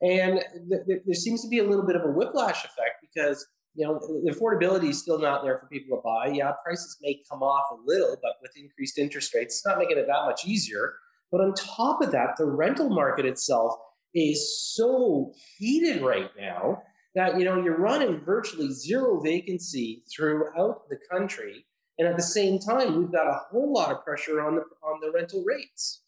[0.02, 3.46] And th- th- there seems to be a little bit of a whiplash effect because
[3.74, 6.32] you know the affordability is still not there for people to buy.
[6.34, 9.98] Yeah, prices may come off a little, but with increased interest rates, it's not making
[9.98, 10.94] it that much easier.
[11.30, 13.74] But on top of that, the rental market itself
[14.14, 16.82] is so heated right now
[17.14, 21.64] that you know you're running virtually zero vacancy throughout the country,
[21.98, 25.00] and at the same time, we've got a whole lot of pressure on the on
[25.00, 26.02] the rental rates.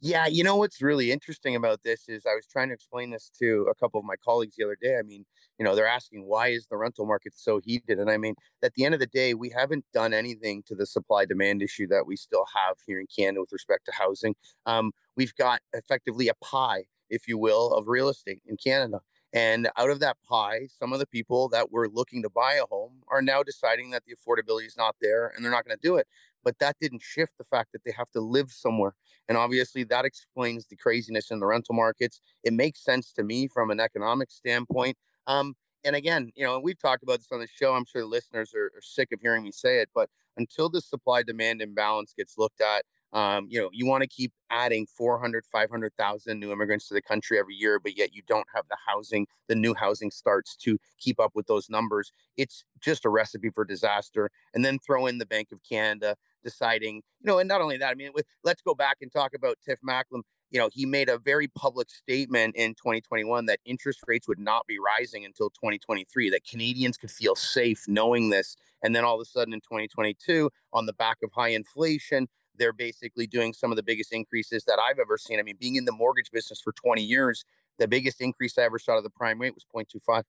[0.00, 3.30] Yeah, you know what's really interesting about this is I was trying to explain this
[3.38, 4.98] to a couple of my colleagues the other day.
[4.98, 5.24] I mean,
[5.58, 7.98] you know, they're asking why is the rental market so heated?
[7.98, 10.84] And I mean, at the end of the day, we haven't done anything to the
[10.84, 14.34] supply demand issue that we still have here in Canada with respect to housing.
[14.66, 19.00] Um, we've got effectively a pie, if you will, of real estate in Canada.
[19.32, 22.66] And out of that pie, some of the people that were looking to buy a
[22.66, 25.82] home are now deciding that the affordability is not there and they're not going to
[25.86, 26.06] do it
[26.46, 28.94] but that didn't shift the fact that they have to live somewhere.
[29.28, 32.20] And obviously, that explains the craziness in the rental markets.
[32.44, 34.96] It makes sense to me from an economic standpoint.
[35.26, 37.74] Um, and again, you know, we've talked about this on the show.
[37.74, 41.24] I'm sure listeners are, are sick of hearing me say it, but until the supply
[41.24, 46.38] demand imbalance gets looked at, um, you know, you want to keep adding 400, 500,000
[46.38, 49.54] new immigrants to the country every year, but yet you don't have the housing, the
[49.54, 52.12] new housing starts to keep up with those numbers.
[52.36, 54.30] It's just a recipe for disaster.
[54.54, 57.90] And then throw in the Bank of Canada deciding, you know, and not only that,
[57.90, 60.22] I mean, with, let's go back and talk about Tiff Macklem.
[60.50, 64.64] You know, he made a very public statement in 2021 that interest rates would not
[64.66, 68.56] be rising until 2023, that Canadians could feel safe knowing this.
[68.82, 72.72] And then all of a sudden in 2022, on the back of high inflation, they're
[72.72, 75.38] basically doing some of the biggest increases that I've ever seen.
[75.38, 77.44] I mean, being in the mortgage business for 20 years,
[77.78, 80.22] the biggest increase I ever saw of the prime rate was 0.25.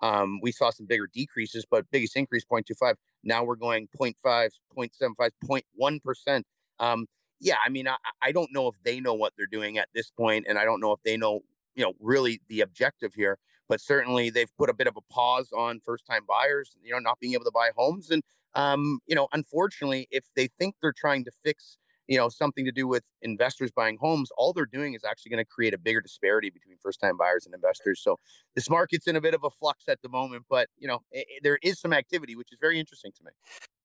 [0.00, 2.94] Um, we saw some bigger decreases, but biggest increase 0.25.
[3.22, 6.42] Now we're going 0.5, 0.75, 0.1%.
[6.80, 7.06] Um,
[7.40, 10.10] yeah, I mean, I, I don't know if they know what they're doing at this
[10.10, 11.40] point, and I don't know if they know,
[11.74, 13.38] you know, really the objective here.
[13.68, 17.18] But certainly, they've put a bit of a pause on first-time buyers, you know, not
[17.18, 18.22] being able to buy homes, and
[18.54, 22.72] um, you know, unfortunately, if they think they're trying to fix you know something to
[22.72, 26.00] do with investors buying homes all they're doing is actually going to create a bigger
[26.00, 28.00] disparity between first time buyers and investors.
[28.02, 28.18] So
[28.54, 31.26] this market's in a bit of a flux at the moment but you know it,
[31.28, 33.30] it, there is some activity which is very interesting to me.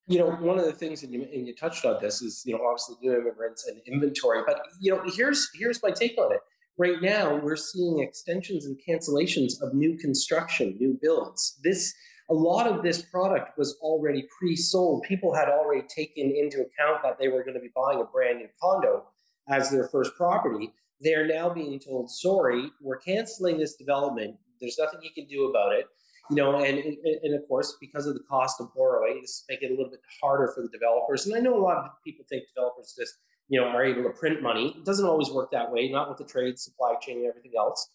[0.08, 2.58] You know one of the things and you, and you touched on this is you
[2.58, 6.42] know obviously new immigrants and inventory but you know here's here's my take on it.
[6.78, 11.60] Right now we're seeing extensions and cancellations of new construction new builds.
[11.64, 11.94] This
[12.30, 15.04] a lot of this product was already pre-sold.
[15.04, 18.40] People had already taken into account that they were going to be buying a brand
[18.40, 19.06] new condo
[19.50, 20.72] as their first property.
[21.02, 24.36] They're now being told, "Sorry, we're canceling this development.
[24.60, 25.88] There's nothing you can do about it."
[26.30, 29.72] You know, and, and, of course, because of the cost of borrowing, this make it
[29.72, 31.26] a little bit harder for the developers.
[31.26, 33.16] And I know a lot of people think developers just
[33.48, 34.76] you know are able to print money.
[34.78, 35.90] It doesn't always work that way.
[35.90, 37.90] Not with the trade, supply chain, and everything else.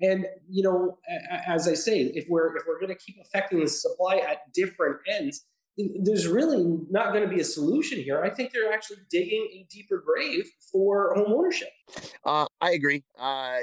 [0.00, 0.98] And you know,
[1.46, 4.98] as I say, if we're if we're going to keep affecting the supply at different
[5.08, 5.44] ends,
[5.76, 8.22] there's really not going to be a solution here.
[8.22, 11.70] I think they're actually digging a deeper grave for home ownership.
[12.24, 13.04] Uh, I agree.
[13.18, 13.58] Uh,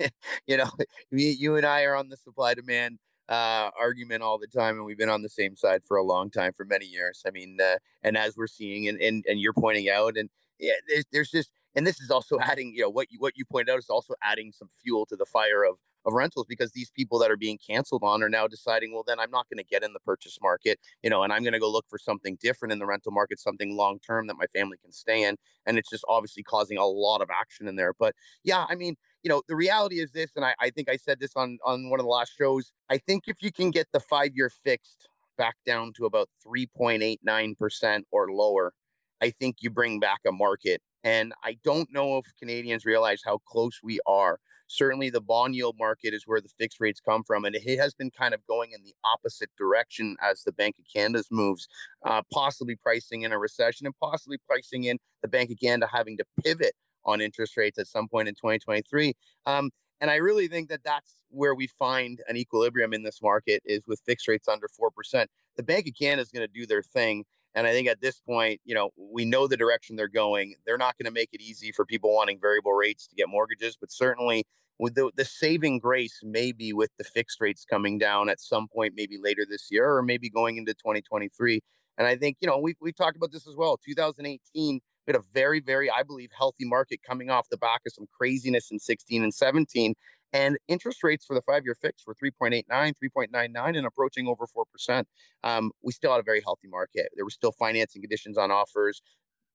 [0.46, 0.70] you know,
[1.10, 4.98] you and I are on the supply demand uh, argument all the time, and we've
[4.98, 7.22] been on the same side for a long time, for many years.
[7.26, 10.72] I mean, uh, and as we're seeing, and, and and you're pointing out, and yeah,
[10.88, 13.72] there's, there's just and this is also adding, you know, what you what you pointed
[13.72, 15.76] out is also adding some fuel to the fire of
[16.06, 19.18] of rentals because these people that are being canceled on are now deciding, well, then
[19.18, 21.58] I'm not going to get in the purchase market, you know, and I'm going to
[21.58, 24.78] go look for something different in the rental market, something long term that my family
[24.82, 25.36] can stay in.
[25.66, 27.92] And it's just obviously causing a lot of action in there.
[27.98, 30.96] But yeah, I mean, you know, the reality is this, and I, I think I
[30.96, 32.72] said this on on one of the last shows.
[32.88, 38.02] I think if you can get the five year fixed back down to about 3.89%
[38.10, 38.72] or lower,
[39.20, 43.38] I think you bring back a market and I don't know if Canadians realize how
[43.38, 44.38] close we are.
[44.66, 47.94] Certainly, the bond yield market is where the fixed rates come from, and it has
[47.94, 51.66] been kind of going in the opposite direction as the Bank of Canada's moves,
[52.04, 56.18] uh, possibly pricing in a recession and possibly pricing in the Bank of Canada having
[56.18, 56.74] to pivot
[57.06, 59.14] on interest rates at some point in 2023.
[59.46, 59.70] Um,
[60.02, 63.86] and I really think that that's where we find an equilibrium in this market is
[63.86, 65.26] with fixed rates under 4%.
[65.56, 67.24] The Bank of Canada is going to do their thing.
[67.54, 70.54] And I think at this point, you know, we know the direction they're going.
[70.66, 73.76] They're not going to make it easy for people wanting variable rates to get mortgages,
[73.80, 74.44] but certainly
[74.78, 78.94] with the, the saving grace maybe with the fixed rates coming down at some point,
[78.96, 81.60] maybe later this year or maybe going into 2023.
[81.96, 83.76] And I think, you know, we, we talked about this as well.
[83.84, 87.92] 2018, we had a very, very, I believe, healthy market coming off the back of
[87.94, 89.94] some craziness in 16 and 17.
[90.34, 95.04] And interest rates for the five year fix were 3.89, 3.99, and approaching over 4%.
[95.42, 97.08] Um, we still had a very healthy market.
[97.16, 99.00] There were still financing conditions on offers.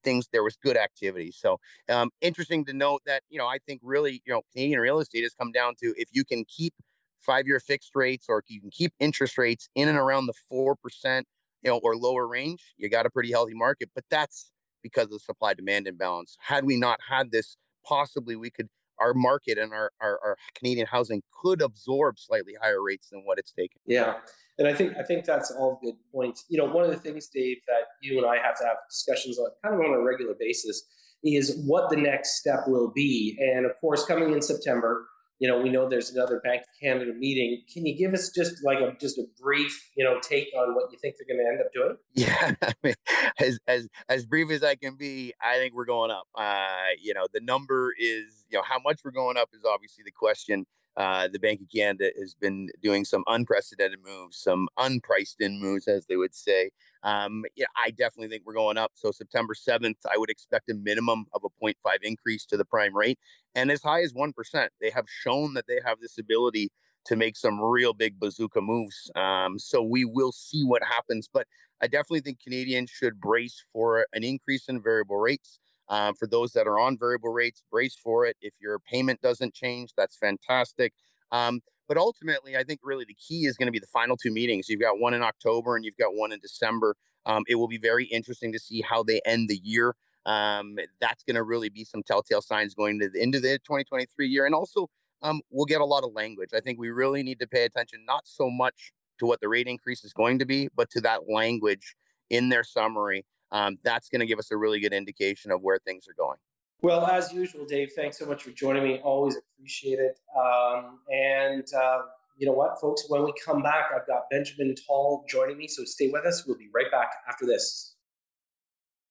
[0.02, 1.30] Things there was good activity.
[1.30, 4.98] So um, interesting to note that you know I think really you know Canadian real
[4.98, 6.74] estate has come down to if you can keep
[7.20, 10.76] five year fixed rates or you can keep interest rates in and around the four
[10.76, 11.26] percent
[11.62, 13.88] you know or lower range, you got a pretty healthy market.
[13.94, 14.50] But that's
[14.84, 16.36] because of the supply demand imbalance.
[16.38, 18.68] Had we not had this, possibly we could
[19.00, 23.40] our market and our, our, our, Canadian housing could absorb slightly higher rates than what
[23.40, 23.80] it's taken.
[23.86, 24.18] Yeah.
[24.56, 26.44] And I think I think that's all good points.
[26.48, 29.36] You know, one of the things, Dave, that you and I have to have discussions
[29.36, 30.84] on kind of on a regular basis
[31.24, 33.36] is what the next step will be.
[33.40, 35.06] And of course, coming in September,
[35.38, 37.62] you know, we know there's another Bank of Canada meeting.
[37.72, 40.92] Can you give us just like a just a brief, you know, take on what
[40.92, 41.96] you think they're going to end up doing?
[42.14, 42.94] Yeah, I mean,
[43.38, 46.26] as as as brief as I can be, I think we're going up.
[46.34, 50.04] Uh, you know, the number is, you know, how much we're going up is obviously
[50.04, 50.66] the question.
[50.96, 55.88] Uh, the Bank of Canada has been doing some unprecedented moves, some unpriced in moves,
[55.88, 56.70] as they would say.
[57.02, 58.92] Um, yeah, I definitely think we're going up.
[58.94, 62.96] So September 7th, I would expect a minimum of a 0.5 increase to the prime
[62.96, 63.18] rate
[63.54, 64.68] and as high as 1%.
[64.80, 66.70] They have shown that they have this ability
[67.06, 69.10] to make some real big bazooka moves.
[69.14, 71.28] Um, so we will see what happens.
[71.32, 71.46] But
[71.82, 75.58] I definitely think Canadians should brace for an increase in variable rates.
[75.88, 78.36] Uh, for those that are on variable rates, brace for it.
[78.40, 80.92] If your payment doesn't change, that's fantastic.
[81.30, 84.32] Um, but ultimately, I think really the key is going to be the final two
[84.32, 84.68] meetings.
[84.68, 86.96] You've got one in October and you've got one in December.
[87.26, 89.94] Um, it will be very interesting to see how they end the year.
[90.26, 93.58] Um, that's going to really be some telltale signs going to the end of the
[93.58, 94.46] 2023 year.
[94.46, 94.88] And also,
[95.22, 96.50] um, we'll get a lot of language.
[96.54, 99.66] I think we really need to pay attention not so much to what the rate
[99.66, 101.94] increase is going to be, but to that language
[102.30, 105.78] in their summary um, that's going to give us a really good indication of where
[105.78, 106.36] things are going.
[106.82, 108.98] Well, as usual, Dave, thanks so much for joining me.
[108.98, 110.18] Always appreciate it.
[110.36, 112.00] Um, and uh,
[112.36, 115.68] you know what, folks, when we come back, I've got Benjamin Tal joining me.
[115.68, 116.44] So stay with us.
[116.44, 117.94] We'll be right back after this.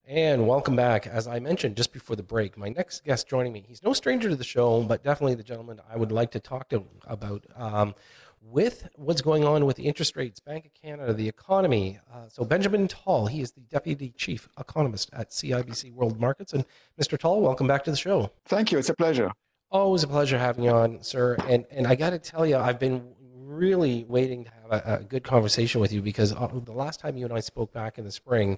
[0.06, 1.08] And welcome back.
[1.08, 4.28] As I mentioned just before the break, my next guest joining me, he's no stranger
[4.28, 7.46] to the show, but definitely the gentleman I would like to talk to about.
[7.56, 7.96] Um,
[8.44, 12.00] with what's going on with the interest rates, Bank of Canada, the economy.
[12.14, 16.54] Uh, so Benjamin Tal, he is the deputy chief economist at CIBC World Markets.
[16.54, 16.66] And
[17.02, 17.18] Mr.
[17.18, 18.32] Tal, welcome back to the show.
[18.46, 18.78] Thank you.
[18.78, 19.32] It's a pleasure.
[19.72, 21.36] Always a pleasure having you on, sir.
[21.48, 25.04] And and I got to tell you, I've been really waiting to have a, a,
[25.04, 28.04] good conversation with you because uh, the last time you and I spoke back in
[28.04, 28.58] the spring,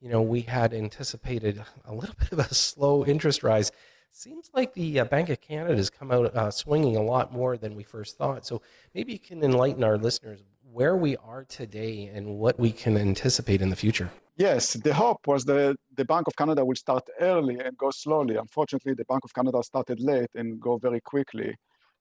[0.00, 3.72] you know, we had anticipated a little bit of a slow interest rise.
[4.16, 7.56] Seems like the uh, Bank of Canada has come out uh, swinging a lot more
[7.56, 8.46] than we first thought.
[8.46, 8.62] So
[8.94, 13.60] maybe you can enlighten our listeners where we are today and what we can anticipate
[13.60, 14.12] in the future.
[14.36, 18.36] Yes, the hope was that the Bank of Canada will start early and go slowly.
[18.36, 21.56] Unfortunately, the Bank of Canada started late and go very quickly.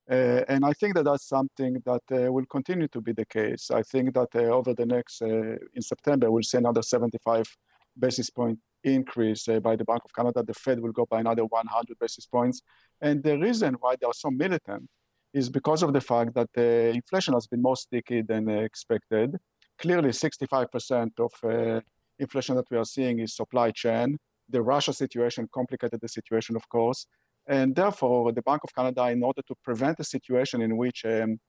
[0.08, 3.71] Uh, and I think that that's something that uh, will continue to be the case.
[3.71, 7.58] I think that uh, over the next, uh, in September, we'll see another 75
[7.97, 10.43] basis point increase uh, by the Bank of Canada.
[10.43, 12.62] The Fed will go by another 100 basis points.
[13.02, 14.89] And the reason why they are so militant
[15.34, 16.50] is because of the fact that
[16.93, 19.36] inflation has been more sticky than expected.
[19.80, 21.82] Clearly, 65% of uh,
[22.19, 24.17] inflation that we are seeing is supply chain.
[24.50, 27.08] The Russia situation complicated the situation, of course.
[27.48, 31.39] And therefore, the Bank of Canada, in order to prevent a situation in which um,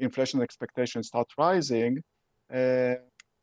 [0.00, 2.02] inflation expectations start rising,
[2.52, 2.94] uh,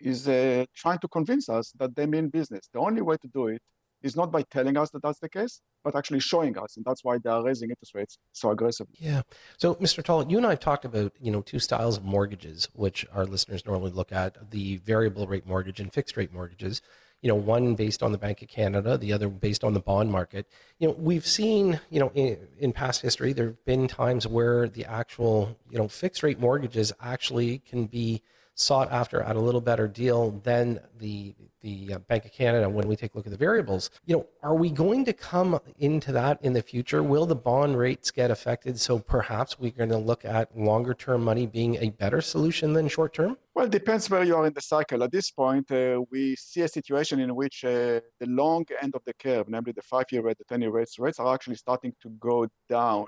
[0.01, 2.69] is uh, trying to convince us that they mean business.
[2.73, 3.61] The only way to do it
[4.03, 7.03] is not by telling us that that's the case, but actually showing us, and that's
[7.03, 8.95] why they are raising interest rates so aggressively.
[8.97, 9.21] Yeah.
[9.57, 10.03] So, Mr.
[10.03, 13.25] Tal, you and I have talked about you know two styles of mortgages, which our
[13.25, 16.81] listeners normally look at: the variable rate mortgage and fixed rate mortgages.
[17.21, 20.11] You know, one based on the Bank of Canada, the other based on the bond
[20.11, 20.47] market.
[20.79, 24.67] You know, we've seen you know in, in past history there have been times where
[24.67, 28.23] the actual you know fixed rate mortgages actually can be
[28.61, 32.87] sought after at a little better deal than the the uh, Bank of Canada when
[32.87, 33.89] we take a look at the variables.
[34.05, 37.03] You know, are we going to come into that in the future?
[37.03, 38.79] Will the bond rates get affected?
[38.79, 42.87] So perhaps we're going to look at longer term money being a better solution than
[42.87, 43.37] short term?
[43.53, 45.03] Well, it depends where you are in the cycle.
[45.03, 49.03] At this point, uh, we see a situation in which uh, the long end of
[49.05, 51.93] the curve, namely the five year rate, the 10 year rates, rates are actually starting
[52.01, 53.05] to go down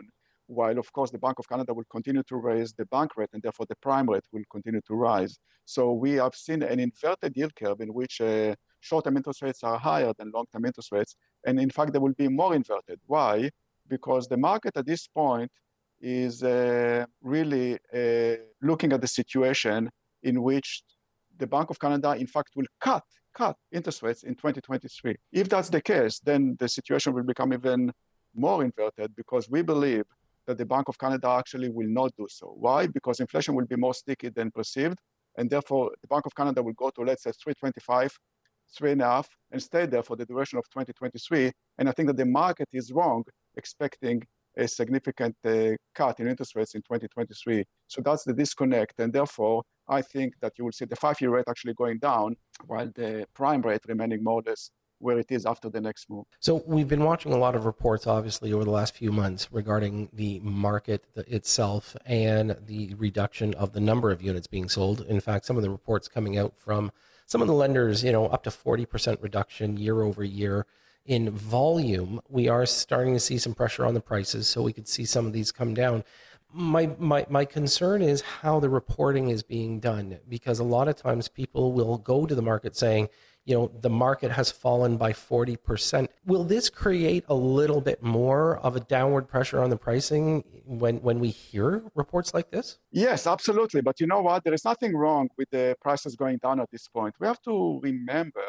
[0.53, 3.41] while of course the Bank of Canada will continue to raise the bank rate and
[3.41, 5.37] therefore the prime rate will continue to rise.
[5.65, 9.77] So we have seen an inverted yield curve in which uh, short-term interest rates are
[9.77, 11.15] higher than long-term interest rates.
[11.45, 12.99] And in fact, they will be more inverted.
[13.07, 13.49] Why?
[13.87, 15.51] Because the market at this point
[16.01, 19.89] is uh, really uh, looking at the situation
[20.21, 20.83] in which
[21.37, 25.15] the Bank of Canada, in fact, will cut cut interest rates in 2023.
[25.31, 27.91] If that's the case, then the situation will become even
[28.35, 30.03] more inverted because we believe
[30.47, 32.55] that the Bank of Canada actually will not do so.
[32.57, 32.87] Why?
[32.87, 34.97] Because inflation will be more sticky than perceived,
[35.37, 38.17] and therefore the Bank of Canada will go to let's say 325,
[38.75, 41.51] three and a half, and stay there for the duration of 2023.
[41.77, 43.23] And I think that the market is wrong
[43.55, 44.23] expecting
[44.57, 47.63] a significant uh, cut in interest rates in 2023.
[47.87, 51.45] So that's the disconnect, and therefore I think that you will see the five-year rate
[51.47, 52.35] actually going down,
[52.67, 54.69] while the prime rate remaining more or less
[54.99, 56.25] where it is after the next move.
[56.39, 60.09] So we've been watching a lot of reports, obviously, over the last few months regarding
[60.13, 65.01] the market itself and the reduction of the number of units being sold.
[65.01, 66.91] In fact, some of the reports coming out from
[67.25, 70.65] some of the lenders, you know, up to 40% reduction year over year
[71.05, 72.21] in volume.
[72.29, 75.25] We are starting to see some pressure on the prices, so we could see some
[75.25, 76.03] of these come down.
[76.53, 80.95] My, my, my concern is how the reporting is being done because a lot of
[80.95, 83.09] times people will go to the market saying,
[83.45, 88.57] you know the market has fallen by 40% will this create a little bit more
[88.57, 92.79] of a downward pressure on the pricing when when we hear reports like this?
[92.91, 93.81] Yes absolutely.
[93.81, 94.43] But you know what?
[94.43, 97.15] There is nothing wrong with the prices going down at this point.
[97.19, 98.45] We have to remember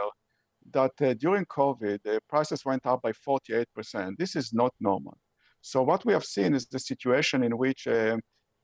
[0.73, 5.17] that uh, during covid the prices went up by 48% this is not normal.
[5.61, 8.19] So what we have seen is the situation in which uh,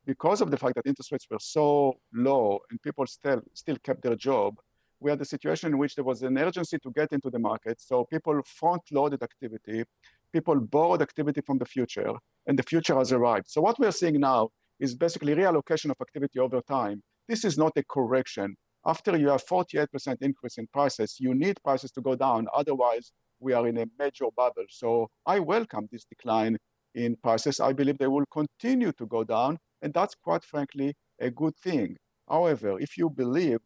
[0.06, 4.02] because of the fact that interest rates were so low and people still still kept
[4.02, 4.54] their job
[5.00, 7.80] we had a situation in which there was an urgency to get into the market.
[7.80, 9.84] So people front loaded activity,
[10.32, 12.12] people borrowed activity from the future,
[12.46, 13.46] and the future has arrived.
[13.48, 17.02] So what we're seeing now is basically reallocation of activity over time.
[17.28, 18.56] This is not a correction.
[18.86, 22.46] After you have 48% increase in prices, you need prices to go down.
[22.54, 24.64] Otherwise, we are in a major bubble.
[24.68, 26.56] So I welcome this decline
[26.94, 27.60] in prices.
[27.60, 31.96] I believe they will continue to go down, and that's quite frankly a good thing.
[32.28, 33.60] However, if you believe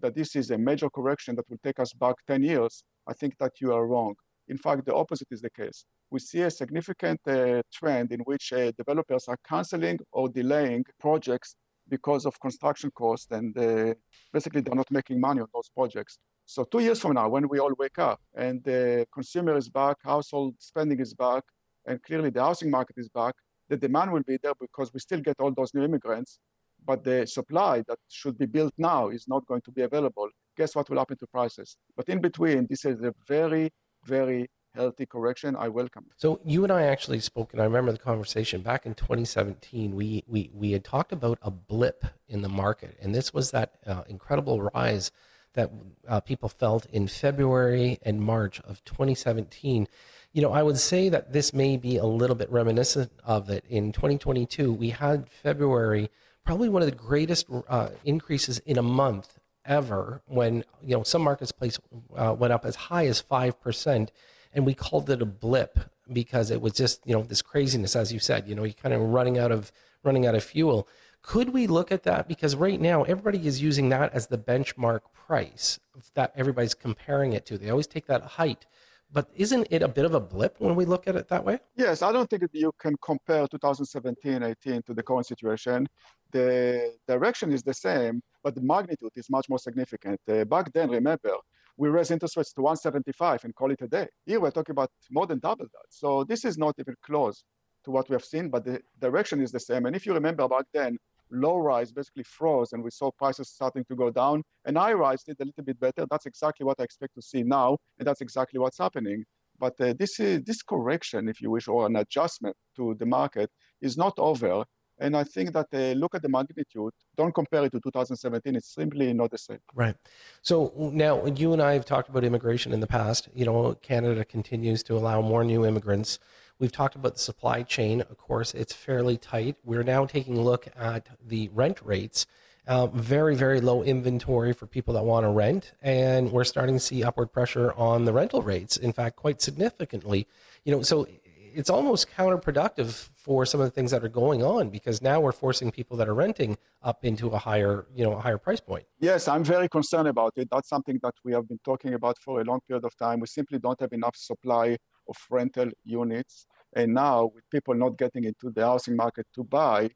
[0.00, 3.36] that this is a major correction that will take us back 10 years, I think
[3.38, 4.14] that you are wrong.
[4.48, 5.84] In fact, the opposite is the case.
[6.10, 11.54] We see a significant uh, trend in which uh, developers are canceling or delaying projects
[11.88, 13.94] because of construction costs, and uh,
[14.32, 16.18] basically they're not making money on those projects.
[16.46, 19.96] So two years from now, when we all wake up and the consumer is back,
[20.02, 21.44] household spending is back,
[21.86, 23.34] and clearly the housing market is back,
[23.68, 26.40] the demand will be there because we still get all those new immigrants
[26.84, 30.28] but the supply that should be built now is not going to be available.
[30.56, 31.76] Guess what will happen to prices?
[31.96, 33.70] But in between, this is a very,
[34.04, 35.56] very healthy correction.
[35.56, 36.06] I welcome.
[36.16, 39.94] So you and I actually spoke, and I remember the conversation back in 2017.
[39.94, 43.74] We we we had talked about a blip in the market, and this was that
[43.86, 45.10] uh, incredible rise
[45.54, 45.72] that
[46.08, 49.88] uh, people felt in February and March of 2017.
[50.32, 53.64] You know, I would say that this may be a little bit reminiscent of it.
[53.68, 56.08] In 2022, we had February
[56.44, 61.22] probably one of the greatest uh, increases in a month ever when you know some
[61.22, 61.78] markets place
[62.16, 64.08] uh, went up as high as 5%
[64.52, 65.78] and we called it a blip
[66.10, 68.94] because it was just you know this craziness as you said you know you're kind
[68.94, 69.70] of running out of
[70.02, 70.88] running out of fuel.
[71.22, 72.28] Could we look at that?
[72.28, 75.78] Because right now everybody is using that as the benchmark price
[76.14, 77.58] that everybody's comparing it to.
[77.58, 78.66] They always take that height
[79.12, 81.58] but isn't it a bit of a blip when we look at it that way?
[81.76, 85.88] Yes, I don't think you can compare 2017 18 to the current situation.
[86.32, 90.20] The direction is the same, but the magnitude is much more significant.
[90.28, 91.34] Uh, back then, remember,
[91.76, 94.06] we raised interest rates to 175 and call it a day.
[94.26, 95.86] Here we're talking about more than double that.
[95.88, 97.42] So this is not even close
[97.84, 99.86] to what we have seen, but the direction is the same.
[99.86, 100.98] And if you remember back then,
[101.30, 104.42] low rise basically froze and we saw prices starting to go down.
[104.64, 106.06] And high rise did a little bit better.
[106.10, 107.78] That's exactly what I expect to see now.
[107.98, 109.24] And that's exactly what's happening.
[109.58, 113.50] But uh, this, is, this correction, if you wish, or an adjustment to the market
[113.82, 114.64] is not over.
[114.98, 116.92] And I think that uh, look at the magnitude.
[117.16, 118.54] Don't compare it to 2017.
[118.54, 119.58] It's simply not the same.
[119.74, 119.96] Right.
[120.42, 123.28] So now you and I have talked about immigration in the past.
[123.34, 126.18] You know, Canada continues to allow more new immigrants.
[126.60, 128.02] We've talked about the supply chain.
[128.02, 129.56] Of course, it's fairly tight.
[129.64, 132.26] We're now taking a look at the rent rates.
[132.66, 135.72] Uh, very, very low inventory for people that want to rent.
[135.80, 140.28] And we're starting to see upward pressure on the rental rates, in fact, quite significantly.
[140.64, 141.06] You know, so
[141.54, 145.32] it's almost counterproductive for some of the things that are going on because now we're
[145.32, 148.84] forcing people that are renting up into a higher, you know, a higher price point.
[149.00, 150.48] Yes, I'm very concerned about it.
[150.52, 153.20] That's something that we have been talking about for a long period of time.
[153.20, 154.76] We simply don't have enough supply
[155.10, 156.46] of rental units.
[156.74, 159.90] And now with people not getting into the housing market to buy,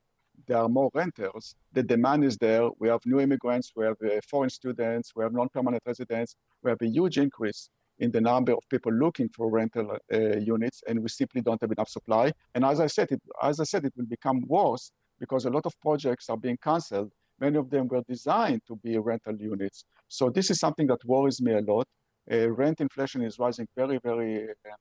[0.47, 1.55] there are more renters.
[1.73, 2.69] The demand is there.
[2.81, 6.35] We have new immigrants, we have uh, foreign students, we have non-permanent residents.
[6.63, 10.83] We have a huge increase in the number of people looking for rental uh, units,
[10.89, 12.33] and we simply don't have enough supply.
[12.55, 14.91] And as I said, it, as I said, it will become worse
[15.21, 17.13] because a lot of projects are being canceled.
[17.41, 19.85] Many of them were designed to be rental units.
[20.09, 21.87] So this is something that worries me a lot.
[22.31, 24.75] Uh, rent inflation is rising very, very uh,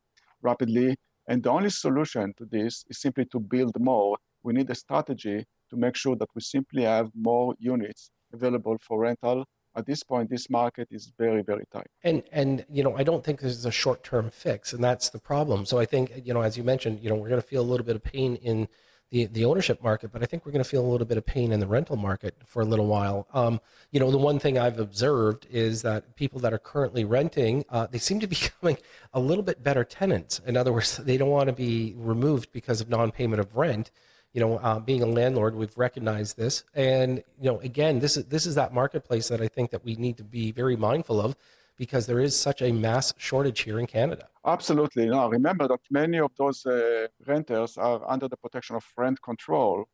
[0.44, 0.96] rapidly.
[1.28, 4.18] And the only solution to this is simply to build more.
[4.44, 9.00] We need a strategy to make sure that we simply have more units available for
[9.00, 11.88] rental at this point, this market is very, very tight.
[12.04, 15.10] And and you know, I don't think this is a short term fix, and that's
[15.10, 15.66] the problem.
[15.66, 17.70] So I think you know, as you mentioned, you know, we're going to feel a
[17.72, 18.68] little bit of pain in
[19.14, 21.26] the the ownership market, but I think we're going to feel a little bit of
[21.26, 23.28] pain in the rental market for a little while.
[23.32, 23.62] Um,
[23.92, 27.86] you know, the one thing I've observed is that people that are currently renting, uh,
[27.86, 28.78] they seem to be becoming
[29.14, 30.42] a little bit better tenants.
[30.48, 33.92] In other words, they don't want to be removed because of non-payment of rent
[34.34, 38.26] you know, uh, being a landlord, we've recognized this, and you know, again, this is
[38.26, 41.36] this is that marketplace that I think that we need to be very mindful of,
[41.78, 44.28] because there is such a mass shortage here in Canada.
[44.46, 45.06] Absolutely.
[45.10, 49.86] Now, remember that many of those uh, renters are under the protection of rent control,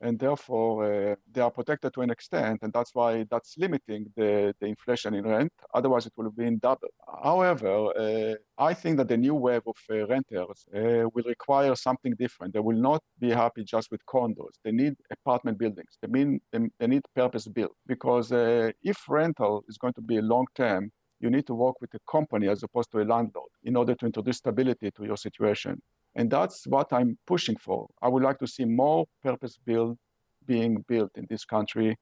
[0.00, 4.54] and therefore uh, they are protected to an extent, and that's why that's limiting the,
[4.60, 5.52] the inflation in rent.
[5.74, 6.88] Otherwise, it would have been double.
[7.22, 12.14] However, uh, I think that the new wave of uh, renters uh, will require something
[12.18, 12.54] different.
[12.54, 14.54] They will not be happy just with condos.
[14.64, 15.98] They need apartment buildings.
[16.00, 20.20] They, mean, they, they need purpose built because uh, if rental is going to be
[20.20, 23.76] long term, you need to work with a company as opposed to a landlord in
[23.76, 25.80] order to introduce stability to your situation.
[26.14, 27.88] And that's what I'm pushing for.
[28.02, 29.98] I would like to see more purpose built
[30.46, 31.96] being built in this country.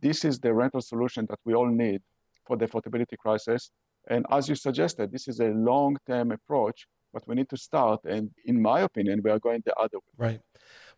[0.00, 2.00] This is the rental solution that we all need
[2.46, 3.70] for the affordability crisis.
[4.08, 8.00] And as you suggested, this is a long term approach, but we need to start.
[8.04, 10.12] And in my opinion, we are going the other way.
[10.16, 10.40] Right.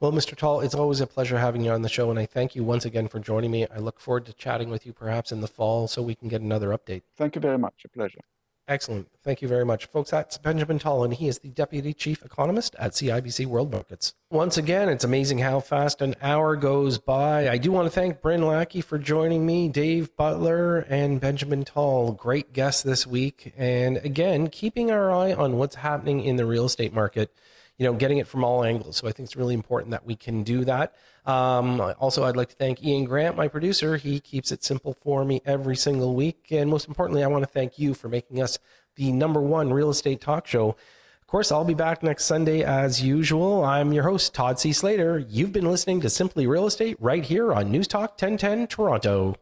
[0.01, 0.37] Well, Mr.
[0.37, 2.11] Tal, it's always a pleasure having you on the show.
[2.11, 3.67] And I thank you once again for joining me.
[3.67, 6.41] I look forward to chatting with you perhaps in the fall so we can get
[6.41, 7.03] another update.
[7.17, 7.83] Thank you very much.
[7.85, 8.21] A pleasure.
[8.69, 9.09] Excellent.
[9.25, 9.87] Thank you very much.
[9.87, 14.15] Folks, that's Benjamin Tal, and he is the Deputy Chief Economist at CIBC World Markets.
[14.31, 17.49] Once again, it's amazing how fast an hour goes by.
[17.49, 22.13] I do want to thank Bryn Lackey for joining me, Dave Butler, and Benjamin Tal.
[22.13, 23.53] Great guests this week.
[23.57, 27.35] And again, keeping our eye on what's happening in the real estate market
[27.83, 28.97] you know, getting it from all angles.
[28.97, 30.95] So I think it's really important that we can do that.
[31.27, 33.97] Um, also, I'd like to thank Ian Grant, my producer.
[33.97, 36.47] He keeps it simple for me every single week.
[36.53, 38.61] And most importantly, I want to thank you for making us
[38.95, 40.77] the number one real estate talk show.
[41.21, 43.65] Of course, I'll be back next Sunday as usual.
[43.65, 44.73] I'm your host, Todd C.
[44.73, 45.19] Slater.
[45.19, 49.35] You've been listening to Simply Real Estate right here on News Talk 1010 Toronto.